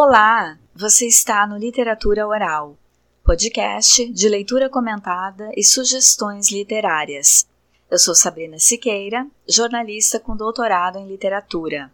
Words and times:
Olá! 0.00 0.56
Você 0.76 1.08
está 1.08 1.44
no 1.44 1.58
Literatura 1.58 2.24
Oral, 2.24 2.78
podcast 3.24 4.08
de 4.12 4.28
leitura 4.28 4.70
comentada 4.70 5.50
e 5.56 5.64
sugestões 5.64 6.52
literárias. 6.52 7.48
Eu 7.90 7.98
sou 7.98 8.14
Sabrina 8.14 8.60
Siqueira, 8.60 9.26
jornalista 9.48 10.20
com 10.20 10.36
doutorado 10.36 10.98
em 10.98 11.08
literatura. 11.08 11.92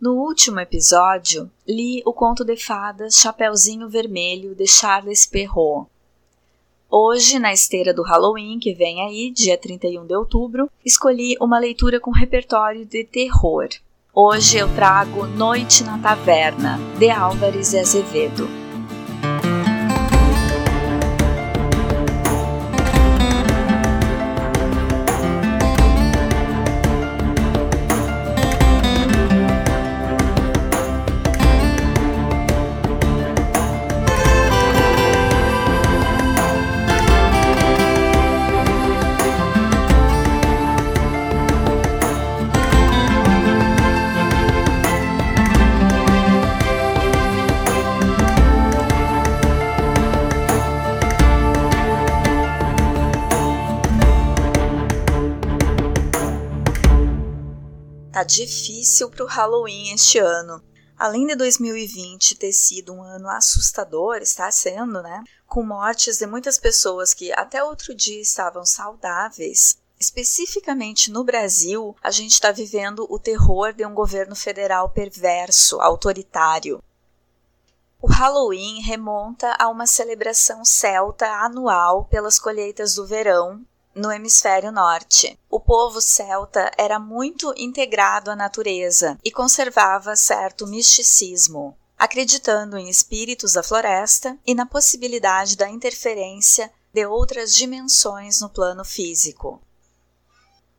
No 0.00 0.12
último 0.12 0.60
episódio, 0.60 1.50
li 1.66 2.04
o 2.06 2.12
conto 2.12 2.44
de 2.44 2.56
fadas 2.56 3.16
Chapeuzinho 3.16 3.88
Vermelho 3.88 4.54
de 4.54 4.68
Charles 4.68 5.26
Perrault. 5.26 5.90
Hoje, 6.88 7.40
na 7.40 7.52
esteira 7.52 7.92
do 7.92 8.04
Halloween, 8.04 8.60
que 8.60 8.72
vem 8.72 9.02
aí, 9.02 9.32
dia 9.32 9.58
31 9.58 10.06
de 10.06 10.14
outubro, 10.14 10.70
escolhi 10.84 11.36
uma 11.40 11.58
leitura 11.58 11.98
com 11.98 12.12
repertório 12.12 12.86
de 12.86 13.02
terror. 13.02 13.70
Hoje 14.18 14.56
eu 14.56 14.66
trago 14.74 15.26
Noite 15.26 15.84
na 15.84 15.98
Taverna, 15.98 16.80
de 16.98 17.10
Álvares 17.10 17.74
e 17.74 17.78
Azevedo. 17.78 18.48
Difícil 58.26 59.08
para 59.08 59.24
o 59.24 59.28
Halloween 59.28 59.94
este 59.94 60.18
ano. 60.18 60.62
Além 60.98 61.26
de 61.26 61.36
2020 61.36 62.36
ter 62.36 62.52
sido 62.52 62.92
um 62.92 63.02
ano 63.02 63.28
assustador, 63.28 64.16
está 64.16 64.50
sendo, 64.50 65.02
né? 65.02 65.22
Com 65.46 65.62
mortes 65.62 66.18
de 66.18 66.26
muitas 66.26 66.58
pessoas 66.58 67.14
que 67.14 67.32
até 67.32 67.62
outro 67.62 67.94
dia 67.94 68.20
estavam 68.20 68.64
saudáveis. 68.64 69.78
Especificamente 69.98 71.10
no 71.10 71.24
Brasil, 71.24 71.94
a 72.02 72.10
gente 72.10 72.32
está 72.32 72.50
vivendo 72.50 73.06
o 73.10 73.18
terror 73.18 73.72
de 73.72 73.84
um 73.84 73.94
governo 73.94 74.34
federal 74.34 74.90
perverso, 74.90 75.80
autoritário. 75.80 76.82
O 78.00 78.06
Halloween 78.06 78.80
remonta 78.82 79.54
a 79.58 79.68
uma 79.68 79.86
celebração 79.86 80.64
celta 80.64 81.26
anual 81.26 82.04
pelas 82.04 82.38
colheitas 82.38 82.94
do 82.94 83.06
verão, 83.06 83.64
no 83.96 84.12
hemisfério 84.12 84.70
norte. 84.70 85.38
O 85.50 85.58
povo 85.58 86.02
celta 86.02 86.70
era 86.76 86.98
muito 86.98 87.54
integrado 87.56 88.30
à 88.30 88.36
natureza 88.36 89.18
e 89.24 89.32
conservava 89.32 90.14
certo 90.14 90.66
misticismo, 90.66 91.74
acreditando 91.98 92.76
em 92.76 92.90
espíritos 92.90 93.54
da 93.54 93.62
floresta 93.62 94.38
e 94.46 94.54
na 94.54 94.66
possibilidade 94.66 95.56
da 95.56 95.70
interferência 95.70 96.70
de 96.92 97.06
outras 97.06 97.54
dimensões 97.54 98.40
no 98.40 98.50
plano 98.50 98.84
físico. 98.84 99.60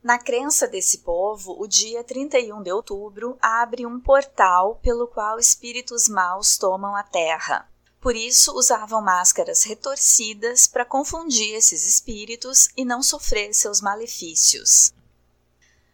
Na 0.03 0.19
crença 0.19 0.67
desse 0.67 0.99
povo, 0.99 1.59
o 1.59 1.67
dia 1.67 2.03
31 2.03 2.61
de 2.61 2.71
outubro 2.71 3.35
abre 3.41 3.85
um 3.85 3.99
portal 3.99 4.79
pelo 4.81 5.07
qual 5.07 5.39
espíritos 5.39 6.07
maus 6.07 6.55
tomam 6.55 6.95
a 6.95 7.03
terra. 7.03 7.67
Por 7.99 8.15
isso, 8.15 8.53
usavam 8.53 9.01
máscaras 9.01 9.63
retorcidas 9.63 10.67
para 10.67 10.85
confundir 10.85 11.55
esses 11.55 11.85
espíritos 11.85 12.69
e 12.77 12.85
não 12.85 13.01
sofrer 13.01 13.53
seus 13.53 13.81
malefícios. 13.81 14.93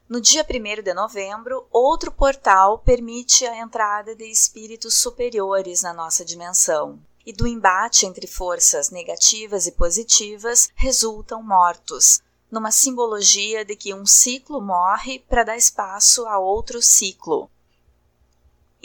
No 0.08 0.20
dia 0.20 0.46
1 0.48 0.84
de 0.84 0.94
novembro, 0.94 1.66
outro 1.72 2.12
portal 2.12 2.78
permite 2.80 3.46
a 3.46 3.58
entrada 3.58 4.14
de 4.16 4.26
espíritos 4.26 4.96
superiores 4.96 5.82
na 5.82 5.94
nossa 5.94 6.26
dimensão. 6.26 7.00
E 7.26 7.32
do 7.32 7.48
embate 7.48 8.06
entre 8.06 8.28
forças 8.28 8.90
negativas 8.90 9.66
e 9.66 9.72
positivas 9.72 10.70
resultam 10.76 11.42
mortos, 11.42 12.22
numa 12.52 12.70
simbologia 12.70 13.64
de 13.64 13.78
que 13.78 13.94
um 13.94 14.06
ciclo 14.06 14.62
morre 14.62 15.20
para 15.20 15.46
dar 15.46 15.58
espaço 15.58 16.28
a 16.28 16.38
outro 16.38 16.82
ciclo, 16.82 17.50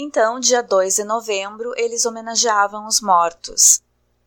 então, 0.00 0.38
dia 0.38 0.62
2 0.62 0.94
de 0.94 1.02
novembro, 1.02 1.74
eles 1.76 2.06
homenageavam 2.06 2.86
os 2.86 3.00
mortos. 3.00 3.82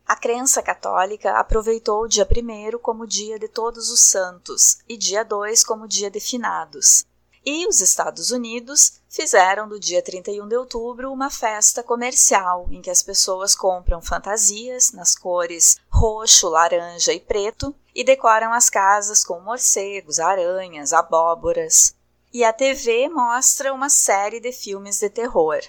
A 0.06 0.14
crença 0.14 0.62
católica 0.62 1.38
aproveitou 1.38 2.02
o 2.02 2.08
dia 2.08 2.28
1 2.28 2.78
como 2.78 3.06
dia 3.06 3.38
de 3.38 3.48
Todos 3.48 3.88
os 3.88 4.00
Santos 4.00 4.80
e 4.86 4.98
dia 4.98 5.24
2 5.24 5.64
como 5.64 5.88
dia 5.88 6.10
de 6.10 6.20
Finados. 6.20 7.06
E 7.42 7.66
os 7.66 7.80
Estados 7.80 8.30
Unidos 8.30 9.00
fizeram 9.08 9.66
do 9.66 9.80
dia 9.80 10.02
31 10.02 10.46
de 10.46 10.56
outubro 10.56 11.10
uma 11.10 11.30
festa 11.30 11.82
comercial 11.82 12.68
em 12.70 12.82
que 12.82 12.90
as 12.90 13.02
pessoas 13.02 13.54
compram 13.54 14.02
fantasias 14.02 14.92
nas 14.92 15.16
cores 15.16 15.78
roxo, 15.88 16.50
laranja 16.50 17.14
e 17.14 17.18
preto 17.18 17.74
e 17.94 18.04
decoram 18.04 18.52
as 18.52 18.68
casas 18.68 19.24
com 19.24 19.40
morcegos, 19.40 20.20
aranhas, 20.20 20.92
abóboras 20.92 21.94
e 22.32 22.44
a 22.44 22.52
TV 22.52 23.08
mostra 23.08 23.74
uma 23.74 23.90
série 23.90 24.40
de 24.40 24.52
filmes 24.52 24.98
de 24.98 25.10
terror. 25.10 25.60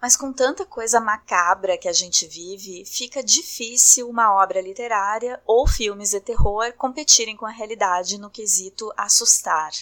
Mas 0.00 0.16
com 0.16 0.32
tanta 0.32 0.64
coisa 0.64 1.00
macabra 1.00 1.76
que 1.76 1.88
a 1.88 1.92
gente 1.92 2.26
vive, 2.26 2.84
fica 2.84 3.22
difícil 3.22 4.08
uma 4.08 4.34
obra 4.34 4.60
literária 4.60 5.40
ou 5.46 5.66
filmes 5.66 6.10
de 6.10 6.20
terror 6.20 6.72
competirem 6.74 7.36
com 7.36 7.44
a 7.44 7.50
realidade 7.50 8.18
no 8.18 8.30
quesito 8.30 8.92
assustar. 8.96 9.72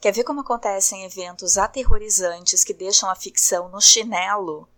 Quer 0.00 0.12
ver 0.12 0.24
como 0.24 0.40
acontecem 0.40 1.04
eventos 1.04 1.58
aterrorizantes 1.58 2.62
que 2.62 2.74
deixam 2.74 3.10
a 3.10 3.14
ficção 3.14 3.68
no 3.68 3.80
chinelo? 3.80 4.68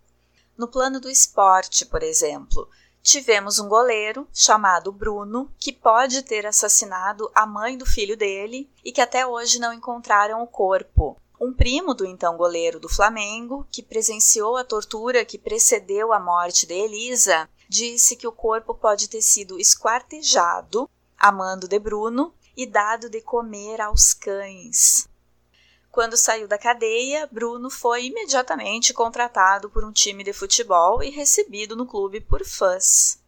No 0.57 0.67
plano 0.67 0.99
do 0.99 1.09
esporte, 1.09 1.85
por 1.85 2.01
exemplo, 2.01 2.69
tivemos 3.07 3.57
um 3.57 3.69
goleiro 3.69 4.27
chamado 4.33 4.91
Bruno 4.91 5.49
que 5.57 5.71
pode 5.71 6.23
ter 6.23 6.45
assassinado 6.45 7.31
a 7.33 7.45
mãe 7.45 7.77
do 7.77 7.85
filho 7.85 8.17
dele 8.17 8.69
e 8.83 8.91
que 8.91 8.99
até 8.99 9.25
hoje 9.25 9.59
não 9.59 9.71
encontraram 9.71 10.43
o 10.43 10.47
corpo. 10.47 11.15
Um 11.39 11.53
primo 11.53 11.93
do 11.93 12.05
então 12.05 12.35
goleiro 12.35 12.81
do 12.81 12.89
Flamengo, 12.89 13.65
que 13.71 13.81
presenciou 13.81 14.57
a 14.57 14.63
tortura 14.65 15.23
que 15.23 15.37
precedeu 15.37 16.11
a 16.11 16.19
morte 16.19 16.65
de 16.67 16.73
Elisa, 16.73 17.49
disse 17.69 18.17
que 18.17 18.27
o 18.27 18.31
corpo 18.31 18.73
pode 18.73 19.07
ter 19.07 19.21
sido 19.21 19.57
esquartejado, 19.57 20.89
amando 21.17 21.65
de 21.65 21.79
Bruno, 21.79 22.33
e 22.57 22.65
dado 22.65 23.09
de 23.09 23.21
comer 23.21 23.79
aos 23.79 24.13
cães. 24.13 25.07
Quando 25.97 26.15
saiu 26.15 26.47
da 26.47 26.59
cadeia, 26.59 27.27
Bruno 27.31 27.71
foi 27.71 28.05
imediatamente 28.05 28.93
contratado 28.93 29.67
por 29.67 29.83
um 29.83 29.91
time 29.91 30.23
de 30.23 30.31
futebol 30.31 31.01
e 31.01 31.09
recebido 31.09 31.75
no 31.75 31.87
clube 31.87 32.21
por 32.21 32.45
fãs. 32.45 33.19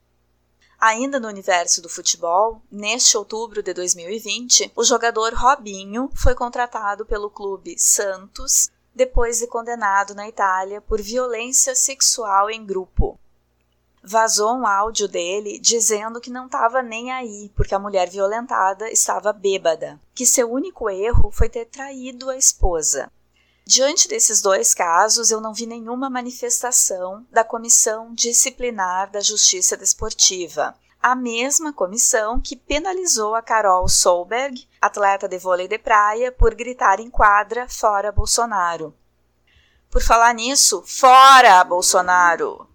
Ainda 0.80 1.19
no 1.19 1.28
universo 1.28 1.81
do 1.81 1.90
futebol, 1.90 2.62
neste 2.72 3.18
outubro 3.18 3.63
de 3.63 3.74
2020, 3.74 4.72
o 4.75 4.84
jogador 4.84 5.34
Robinho 5.34 6.12
foi 6.13 6.35
contratado 6.35 7.07
pelo 7.07 7.31
clube 7.31 7.74
Santos 7.75 8.69
depois 8.94 9.40
de 9.40 9.47
condenado 9.47 10.13
na 10.13 10.30
Itália 10.30 10.80
por 10.80 11.01
violência 11.01 11.74
sexual 11.74 12.51
em 12.51 12.63
grupo 12.63 13.19
vazou 14.04 14.56
um 14.56 14.66
áudio 14.66 15.08
dele 15.08 15.60
dizendo 15.60 16.22
que 16.22 16.30
não 16.30 16.46
estava 16.46 16.82
nem 16.82 17.12
aí 17.12 17.52
porque 17.56 17.76
a 17.76 17.80
mulher 17.80 18.10
violentada 18.10 18.90
estava 18.90 19.34
bêbada, 19.34 20.00
que 20.14 20.26
seu 20.26 20.52
único 20.52 20.90
erro 20.90 21.32
foi 21.32 21.50
ter 21.50 21.66
traído 21.66 22.30
a 22.30 22.38
esposa. 22.38 23.12
Diante 23.66 24.08
desses 24.08 24.42
dois 24.42 24.74
casos, 24.74 25.30
eu 25.30 25.40
não 25.40 25.54
vi 25.54 25.68
nenhuma 25.68 26.10
manifestação 26.10 27.25
da 27.30 27.44
Comissão 27.44 28.13
Disciplinar 28.13 29.12
da 29.12 29.19
Justiça 29.19 29.78
Desportiva, 29.78 30.74
a 31.02 31.16
mesma 31.16 31.72
comissão 31.72 32.42
que 32.42 32.56
penalizou 32.56 33.36
a 33.36 33.42
Carol 33.42 33.88
Solberg, 33.88 34.68
atleta 34.81 35.28
de 35.28 35.38
vôlei 35.38 35.68
de 35.68 35.78
praia, 35.78 36.31
por 36.31 36.56
gritar 36.56 37.00
em 37.00 37.10
quadra 37.10 37.69
fora 37.69 38.12
Bolsonaro. 38.12 38.94
Por 39.90 40.02
falar 40.02 40.34
nisso, 40.34 40.84
fora 40.86 41.63
Bolsonaro! 41.63 42.69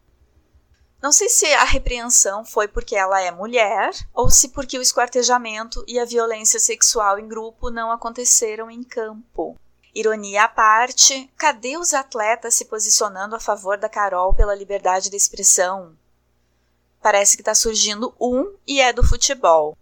Não 1.05 1.13
sei 1.13 1.29
se 1.29 1.45
a 1.53 1.65
repreensão 1.65 2.47
foi 2.47 2.67
porque 2.67 2.97
ela 2.97 3.21
é 3.21 3.31
mulher 3.31 3.91
ou 4.15 4.31
se 4.31 4.49
porque 4.49 4.79
o 4.79 4.81
esquartejamento 4.81 5.85
e 5.87 5.99
a 5.99 6.05
violência 6.07 6.59
sexual 6.59 7.19
em 7.19 7.29
grupo 7.29 7.69
não 7.69 7.93
aconteceram 7.93 8.71
em 8.71 8.83
campo. 8.83 9.55
Ironia 9.95 10.45
à 10.45 10.49
parte, 10.49 11.31
cadê 11.37 11.77
os 11.77 11.93
atletas 11.93 12.55
se 12.55 12.65
posicionando 12.65 13.37
a 13.37 13.39
favor 13.39 13.77
da 13.77 13.87
Carol 13.87 14.33
pela 14.33 14.55
liberdade 14.55 15.11
de 15.11 15.17
expressão? 15.19 15.95
Parece 17.03 17.37
que 17.37 17.43
está 17.43 17.55
surgindo 17.55 18.15
um 18.19 18.57
e 18.67 18.81
é 18.81 18.91
do 18.91 19.05
futebol. 19.05 19.77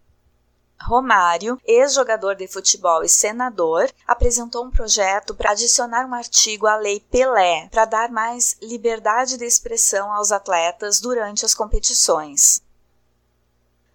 Romário, 0.85 1.61
ex-jogador 1.65 2.35
de 2.35 2.49
futebol 2.49 3.03
e 3.03 3.09
senador, 3.09 3.91
apresentou 4.07 4.65
um 4.65 4.71
projeto 4.71 5.35
para 5.35 5.53
adicionar 5.53 6.07
um 6.07 6.15
artigo 6.15 6.67
à 6.67 6.77
Lei 6.77 7.01
Pelé, 7.01 7.69
para 7.71 7.85
dar 7.85 8.11
mais 8.11 8.57
liberdade 8.61 9.37
de 9.37 9.45
expressão 9.45 10.13
aos 10.13 10.33
atletas 10.33 11.01
durante 11.01 11.45
as 11.45 11.55
competições. 11.55 12.63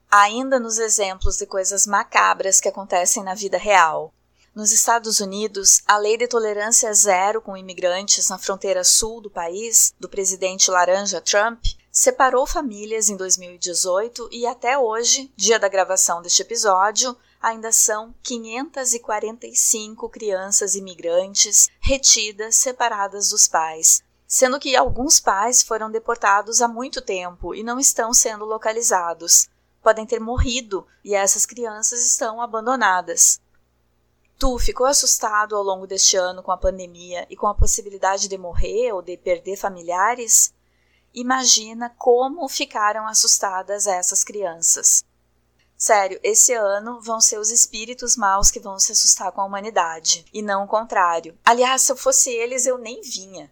Ainda 0.09 0.59
nos 0.59 0.77
exemplos 0.77 1.37
de 1.37 1.45
coisas 1.45 1.85
macabras 1.85 2.61
que 2.61 2.69
acontecem 2.69 3.23
na 3.23 3.33
vida 3.33 3.57
real. 3.57 4.13
Nos 4.55 4.71
Estados 4.71 5.19
Unidos, 5.19 5.83
a 5.85 5.97
lei 5.97 6.17
de 6.17 6.27
tolerância 6.27 6.91
zero 6.93 7.41
com 7.41 7.55
imigrantes 7.55 8.29
na 8.29 8.39
fronteira 8.39 8.83
sul 8.83 9.21
do 9.21 9.29
país, 9.29 9.93
do 9.99 10.09
presidente 10.09 10.71
laranja 10.71 11.21
Trump, 11.21 11.63
separou 11.99 12.45
famílias 12.45 13.09
em 13.09 13.17
2018 13.17 14.29
e 14.31 14.45
até 14.45 14.77
hoje, 14.77 15.33
dia 15.35 15.57
da 15.57 15.67
gravação 15.67 16.21
deste 16.21 16.43
episódio, 16.43 17.17
ainda 17.41 17.71
são 17.71 18.13
545 18.21 20.07
crianças 20.07 20.75
imigrantes 20.75 21.71
retidas, 21.79 22.55
separadas 22.55 23.29
dos 23.29 23.47
pais, 23.47 24.03
sendo 24.27 24.59
que 24.59 24.75
alguns 24.75 25.19
pais 25.19 25.63
foram 25.63 25.89
deportados 25.89 26.61
há 26.61 26.67
muito 26.67 27.01
tempo 27.01 27.55
e 27.55 27.63
não 27.63 27.79
estão 27.79 28.13
sendo 28.13 28.45
localizados. 28.45 29.49
Podem 29.81 30.05
ter 30.05 30.19
morrido 30.19 30.85
e 31.03 31.15
essas 31.15 31.47
crianças 31.47 32.05
estão 32.05 32.39
abandonadas. 32.39 33.41
Tu 34.37 34.59
ficou 34.59 34.85
assustado 34.85 35.55
ao 35.55 35.63
longo 35.63 35.87
deste 35.87 36.15
ano 36.15 36.43
com 36.43 36.51
a 36.51 36.57
pandemia 36.57 37.25
e 37.27 37.35
com 37.35 37.47
a 37.47 37.55
possibilidade 37.55 38.27
de 38.27 38.37
morrer 38.37 38.93
ou 38.93 39.01
de 39.01 39.17
perder 39.17 39.57
familiares? 39.57 40.55
Imagina 41.19 41.89
como 41.97 42.47
ficaram 42.47 43.07
assustadas 43.07 43.87
essas 43.87 44.23
crianças. 44.23 45.03
Sério, 45.75 46.19
esse 46.21 46.53
ano 46.53 47.01
vão 47.01 47.19
ser 47.19 47.39
os 47.39 47.49
espíritos 47.49 48.15
maus 48.15 48.51
que 48.51 48.59
vão 48.59 48.77
se 48.77 48.91
assustar 48.91 49.31
com 49.31 49.41
a 49.41 49.45
humanidade, 49.45 50.27
e 50.31 50.43
não 50.43 50.65
o 50.65 50.67
contrário. 50.67 51.35
Aliás, 51.43 51.81
se 51.81 51.91
eu 51.91 51.97
fosse 51.97 52.29
eles, 52.29 52.67
eu 52.67 52.77
nem 52.77 53.01
vinha. 53.01 53.51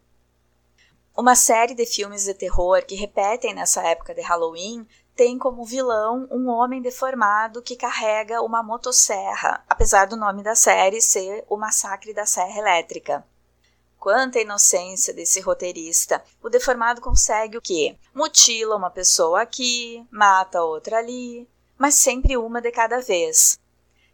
Uma 1.17 1.33
série 1.33 1.73
de 1.73 1.87
filmes 1.87 2.25
de 2.25 2.35
terror 2.35 2.85
que 2.85 2.93
repetem 2.93 3.55
nessa 3.55 3.81
época 3.81 4.13
de 4.13 4.21
Halloween 4.21 4.87
tem 5.15 5.39
como 5.39 5.65
vilão 5.65 6.27
um 6.29 6.47
homem 6.49 6.83
deformado 6.83 7.63
que 7.63 7.75
carrega 7.75 8.43
uma 8.43 8.61
motosserra, 8.61 9.65
apesar 9.67 10.05
do 10.05 10.15
nome 10.15 10.43
da 10.43 10.53
série 10.53 11.01
ser 11.01 11.43
O 11.49 11.57
Massacre 11.57 12.13
da 12.13 12.27
Serra 12.27 12.59
Elétrica. 12.59 13.25
Quanta 14.05 14.39
inocência 14.39 15.11
desse 15.11 15.41
roteirista. 15.41 16.23
O 16.39 16.47
deformado 16.47 17.01
consegue 17.01 17.57
o 17.57 17.61
quê? 17.61 17.97
Mutila 18.13 18.75
uma 18.75 18.91
pessoa 18.91 19.41
aqui, 19.41 20.05
mata 20.11 20.61
outra 20.61 20.99
ali, 20.99 21.49
mas 21.75 21.95
sempre 21.95 22.37
uma 22.37 22.61
de 22.61 22.71
cada 22.71 23.01
vez. 23.01 23.57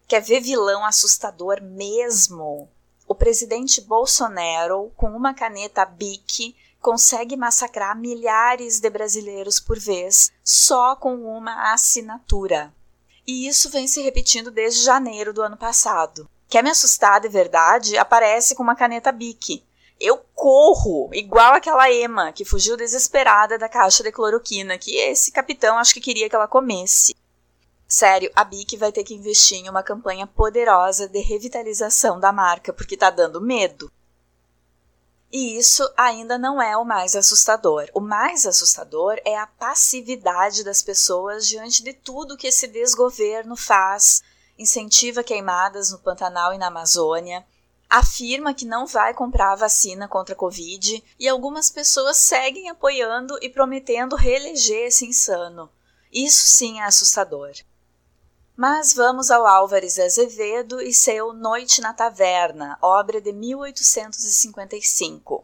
Quer 0.07 0.21
ver 0.21 0.39
vilão 0.39 0.85
assustador 0.85 1.61
mesmo? 1.61 2.69
O 3.05 3.13
presidente 3.13 3.81
Bolsonaro, 3.81 4.93
com 4.95 5.07
uma 5.07 5.33
caneta 5.33 5.83
Bic, 5.83 6.55
consegue 6.79 7.35
massacrar 7.35 7.93
milhares 7.93 8.79
de 8.79 8.89
brasileiros 8.89 9.59
por 9.59 9.77
vez 9.77 10.31
só 10.41 10.95
com 10.95 11.15
uma 11.15 11.73
assinatura. 11.73 12.73
E 13.27 13.45
isso 13.45 13.69
vem 13.69 13.89
se 13.89 14.01
repetindo 14.01 14.51
desde 14.51 14.85
janeiro 14.85 15.33
do 15.33 15.41
ano 15.41 15.57
passado. 15.57 16.29
Quer 16.47 16.63
me 16.63 16.69
assustar 16.69 17.19
de 17.19 17.27
verdade? 17.27 17.97
Aparece 17.97 18.55
com 18.55 18.63
uma 18.63 18.73
caneta 18.73 19.11
Bic. 19.11 19.69
Eu 20.03 20.18
corro, 20.33 21.12
igual 21.13 21.53
aquela 21.53 21.92
Emma 21.92 22.31
que 22.31 22.44
fugiu 22.44 22.75
desesperada 22.75 23.56
da 23.56 23.69
caixa 23.69 24.01
de 24.01 24.12
cloroquina, 24.12 24.75
que 24.75 24.98
esse 24.98 25.31
capitão 25.31 25.77
acho 25.77 25.94
que 25.94 26.01
queria 26.01 26.27
que 26.27 26.36
ela 26.36 26.48
comesse. 26.48 27.15
Sério, 27.88 28.31
a 28.36 28.44
Bic 28.44 28.75
vai 28.77 28.92
ter 28.92 29.03
que 29.03 29.13
investir 29.13 29.59
em 29.59 29.69
uma 29.69 29.83
campanha 29.83 30.25
poderosa 30.25 31.07
de 31.07 31.19
revitalização 31.19 32.19
da 32.19 32.31
marca, 32.31 32.74
porque 32.74 32.98
tá 32.98 33.12
dando 33.12 33.39
medo. 33.39 33.92
E 35.31 35.56
isso 35.56 35.88
ainda 35.95 36.36
não 36.36 36.59
é 36.59 36.75
o 36.75 36.83
mais 36.83 37.15
assustador. 37.15 37.88
O 37.94 38.00
mais 38.00 38.48
assustador 38.48 39.19
é 39.24 39.38
a 39.38 39.45
passividade 39.45 40.63
das 40.63 40.81
pessoas 40.81 41.48
diante 41.48 41.83
de 41.83 41.94
tudo 41.94 42.36
que 42.36 42.48
esse 42.48 42.68
desgoverno 42.68 43.56
faz. 43.56 44.24
Incentiva 44.57 45.24
queimadas 45.24 45.92
no 45.92 46.00
Pantanal 46.00 46.56
e 46.56 46.57
na 46.57 46.68
Amazônia, 46.68 47.45
afirma 47.91 48.53
que 48.53 48.65
não 48.65 48.88
vai 48.88 49.13
comprar 49.13 49.51
a 49.51 49.57
vacina 49.57 50.07
contra 50.07 50.33
a 50.33 50.38
Covid 50.38 51.03
e 51.19 51.27
algumas 51.27 51.69
pessoas 51.69 52.15
seguem 52.15 52.69
apoiando 52.69 53.38
e 53.41 53.49
prometendo 53.49 54.15
reeleger 54.15 54.88
esse 54.88 55.05
insano. 55.05 55.69
Isso 56.09 56.47
sim 56.47 56.79
é 56.79 56.85
assustador. 56.85 57.51
Mas 58.55 58.93
vamos 58.93 59.29
ao 59.29 59.45
Álvares 59.45 59.99
Azevedo 59.99 60.81
e 60.81 60.93
seu 60.93 61.33
Noite 61.33 61.81
na 61.81 61.93
Taverna, 61.93 62.77
obra 62.81 63.19
de 63.19 63.33
1855. 63.33 65.43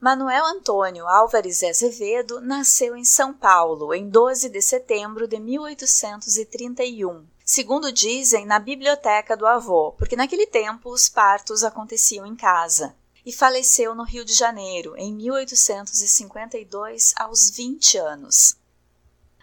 Manuel 0.00 0.46
Antônio 0.46 1.06
Álvares 1.06 1.62
Azevedo 1.62 2.40
nasceu 2.40 2.96
em 2.96 3.04
São 3.04 3.34
Paulo 3.34 3.92
em 3.92 4.08
12 4.08 4.48
de 4.48 4.62
setembro 4.62 5.28
de 5.28 5.38
1831 5.38 7.33
segundo 7.44 7.92
dizem, 7.92 8.46
na 8.46 8.58
biblioteca 8.58 9.36
do 9.36 9.46
avô, 9.46 9.92
porque 9.92 10.16
naquele 10.16 10.46
tempo 10.46 10.90
os 10.90 11.08
partos 11.08 11.62
aconteciam 11.62 12.24
em 12.24 12.34
casa. 12.34 12.96
E 13.26 13.32
faleceu 13.32 13.94
no 13.94 14.04
Rio 14.04 14.24
de 14.24 14.34
Janeiro, 14.34 14.94
em 14.96 15.12
1852, 15.14 17.14
aos 17.16 17.50
20 17.50 17.98
anos. 17.98 18.56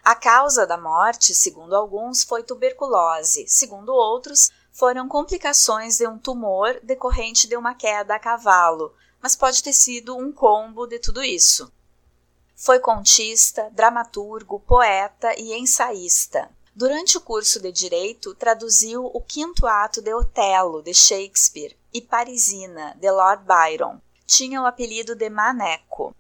A 0.04 0.16
causa 0.16 0.66
da 0.66 0.78
morte, 0.78 1.36
segundo 1.36 1.76
alguns, 1.76 2.24
foi 2.24 2.44
tuberculose, 2.44 3.46
segundo 3.48 3.94
outros, 3.94 4.52
foram 4.72 5.08
complicações 5.08 5.98
de 5.98 6.08
um 6.08 6.18
tumor 6.18 6.80
decorrente 6.82 7.48
de 7.48 7.56
uma 7.56 7.76
queda 7.76 8.16
a 8.16 8.20
cavalo, 8.20 8.96
mas 9.22 9.36
pode 9.36 9.62
ter 9.62 9.74
sido 9.74 10.18
um 10.18 10.32
combo 10.32 10.88
de 10.88 10.98
tudo 10.98 11.24
isso. 11.24 11.72
Foi 12.56 12.80
contista, 12.80 13.70
dramaturgo, 13.72 14.60
poeta 14.60 15.40
e 15.40 15.54
ensaísta. 15.54 16.50
Durante 16.74 17.18
o 17.18 17.22
curso 17.22 17.60
de 17.60 17.70
Direito, 17.72 18.34
traduziu 18.34 19.06
o 19.06 19.22
quinto 19.22 19.68
ato 19.68 20.02
de 20.02 20.14
Otelo, 20.14 20.82
de 20.82 20.94
Shakespeare, 20.94 21.78
e 21.94 22.02
Parisina, 22.02 22.96
de 23.00 23.12
Lord 23.12 23.44
Byron. 23.46 24.00
Tinha 24.26 24.62
o 24.62 24.66
apelido 24.66 25.14
de 25.14 25.30
Maneco. 25.30 26.16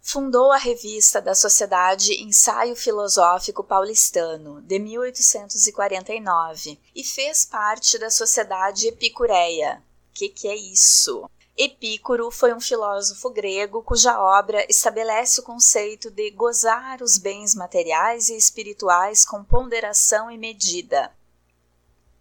Fundou 0.00 0.52
a 0.52 0.56
revista 0.56 1.20
da 1.20 1.34
Sociedade 1.34 2.22
Ensaio 2.22 2.76
Filosófico 2.76 3.64
Paulistano, 3.64 4.62
de 4.62 4.78
1849, 4.78 6.78
e 6.94 7.02
fez 7.02 7.44
parte 7.44 7.98
da 7.98 8.08
Sociedade 8.08 8.86
Epicureia. 8.86 9.82
Que 10.14 10.28
que 10.28 10.46
é 10.46 10.54
isso? 10.54 11.28
Epícoro 11.58 12.30
foi 12.30 12.52
um 12.52 12.60
filósofo 12.60 13.30
grego 13.30 13.82
cuja 13.82 14.20
obra 14.20 14.66
estabelece 14.68 15.40
o 15.40 15.42
conceito 15.42 16.10
de 16.10 16.30
gozar 16.30 17.00
os 17.00 17.16
bens 17.16 17.54
materiais 17.54 18.28
e 18.28 18.36
espirituais 18.36 19.24
com 19.24 19.42
ponderação 19.42 20.30
e 20.30 20.36
medida. 20.36 21.10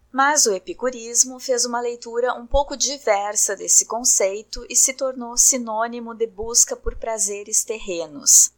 Mas 0.10 0.46
o 0.46 0.54
epicurismo 0.54 1.38
fez 1.38 1.66
uma 1.66 1.82
leitura 1.82 2.34
um 2.34 2.48
pouco 2.48 2.78
diversa 2.78 3.58
desse 3.58 3.86
conceito 3.86 4.66
e 4.70 4.76
se 4.76 4.94
tornou 4.94 5.38
sinônimo 5.38 6.16
de 6.16 6.28
busca 6.28 6.74
por 6.74 6.96
prazeres 6.96 7.66
terrenos. 7.66 8.54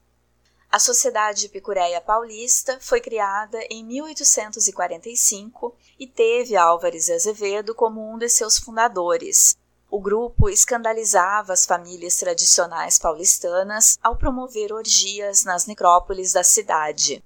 A 0.71 0.77
Sociedade 0.77 1.47
Epicureia 1.47 1.99
Paulista 1.99 2.77
foi 2.79 3.01
criada 3.01 3.57
em 3.71 3.83
1845 3.83 5.75
e 5.97 6.05
teve 6.05 6.55
Álvares 6.55 7.09
Azevedo 7.09 7.73
como 7.73 8.13
um 8.13 8.15
de 8.19 8.29
seus 8.29 8.59
fundadores. 8.59 9.57
O 9.89 10.01
grupo 10.01 10.49
escandalizava 10.49 11.53
as 11.53 11.65
famílias 11.65 12.17
tradicionais 12.17 12.99
paulistanas 12.99 13.97
ao 14.03 14.17
promover 14.17 14.73
orgias 14.73 15.45
nas 15.45 15.65
necrópolis 15.65 16.33
da 16.33 16.43
cidade. 16.43 17.23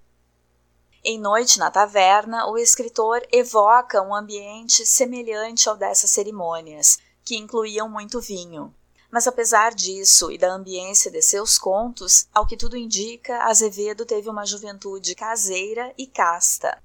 Em 1.03 1.19
Noite 1.19 1.57
na 1.57 1.71
Taverna, 1.71 2.45
o 2.45 2.59
escritor 2.59 3.25
evoca 3.31 4.03
um 4.03 4.13
ambiente 4.13 4.85
semelhante 4.85 5.67
ao 5.67 5.75
dessas 5.75 6.11
cerimônias, 6.11 6.99
que 7.25 7.35
incluíam 7.35 7.89
muito 7.89 8.21
vinho. 8.21 8.71
Mas 9.09 9.25
apesar 9.25 9.73
disso 9.73 10.31
e 10.31 10.37
da 10.37 10.53
ambiência 10.53 11.09
de 11.09 11.21
seus 11.23 11.57
contos, 11.57 12.27
ao 12.31 12.45
que 12.45 12.55
tudo 12.55 12.77
indica, 12.77 13.43
Azevedo 13.45 14.05
teve 14.05 14.29
uma 14.29 14.45
juventude 14.45 15.15
caseira 15.15 15.91
e 15.97 16.05
casta. 16.05 16.81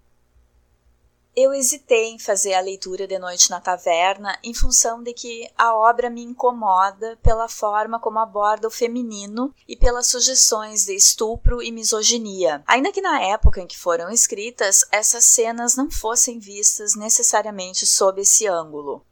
Eu 1.38 1.52
hesitei 1.52 2.07
em 2.07 2.19
fazer 2.19 2.55
a 2.55 2.62
leitura 2.62 3.07
de 3.07 3.19
Noite 3.19 3.50
na 3.50 3.61
Taverna 3.61 4.38
em 4.43 4.55
função 4.55 5.02
de 5.02 5.12
que 5.12 5.47
a 5.55 5.75
obra 5.75 6.09
me 6.09 6.23
incomoda 6.23 7.19
pela 7.23 7.47
forma 7.47 8.00
como 8.00 8.19
aborda 8.19 8.66
o 8.66 8.71
feminino 8.71 9.55
e 9.69 9.76
pelas 9.76 10.07
sugestões 10.07 10.87
de 10.87 10.95
estupro 10.95 11.62
e 11.62 11.71
misoginia. 11.71 12.64
Ainda 12.66 12.90
que 12.90 13.02
na 13.02 13.21
época 13.21 13.61
em 13.61 13.66
que 13.66 13.78
foram 13.78 14.09
escritas, 14.09 14.83
essas 14.90 15.26
cenas 15.26 15.76
não 15.76 15.90
fossem 15.90 16.38
vistas 16.38 16.97
necessariamente 16.97 17.87
sob 17.87 18.23
esse 18.23 18.47
ângulo. 18.47 19.05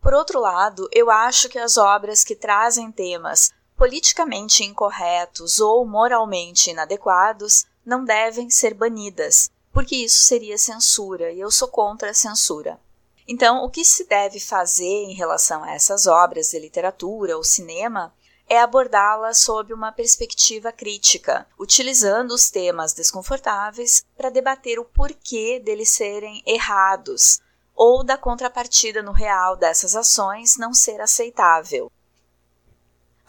Por 0.00 0.14
outro 0.14 0.38
lado, 0.38 0.88
eu 0.92 1.10
acho 1.10 1.48
que 1.48 1.58
as 1.58 1.76
obras 1.76 2.22
que 2.22 2.36
trazem 2.36 2.92
temas 2.92 3.50
politicamente 3.76 4.62
incorretos 4.62 5.58
ou 5.58 5.84
moralmente 5.84 6.70
inadequados 6.70 7.64
não 7.84 8.04
devem 8.04 8.48
ser 8.48 8.72
banidas 8.72 9.50
porque 9.80 9.96
isso 9.96 10.24
seria 10.24 10.58
censura 10.58 11.32
e 11.32 11.40
eu 11.40 11.50
sou 11.50 11.66
contra 11.66 12.10
a 12.10 12.14
censura. 12.14 12.78
Então, 13.26 13.64
o 13.64 13.70
que 13.70 13.82
se 13.82 14.06
deve 14.06 14.38
fazer 14.38 14.84
em 14.84 15.14
relação 15.14 15.64
a 15.64 15.72
essas 15.72 16.06
obras 16.06 16.50
de 16.50 16.58
literatura 16.58 17.34
ou 17.34 17.42
cinema 17.42 18.14
é 18.46 18.60
abordá-las 18.60 19.38
sob 19.38 19.72
uma 19.72 19.90
perspectiva 19.90 20.70
crítica, 20.70 21.46
utilizando 21.58 22.32
os 22.32 22.50
temas 22.50 22.92
desconfortáveis 22.92 24.04
para 24.14 24.28
debater 24.28 24.78
o 24.78 24.84
porquê 24.84 25.58
deles 25.58 25.88
serem 25.88 26.42
errados 26.44 27.40
ou 27.74 28.04
da 28.04 28.18
contrapartida 28.18 29.02
no 29.02 29.12
real 29.12 29.56
dessas 29.56 29.96
ações 29.96 30.58
não 30.58 30.74
ser 30.74 31.00
aceitável. 31.00 31.90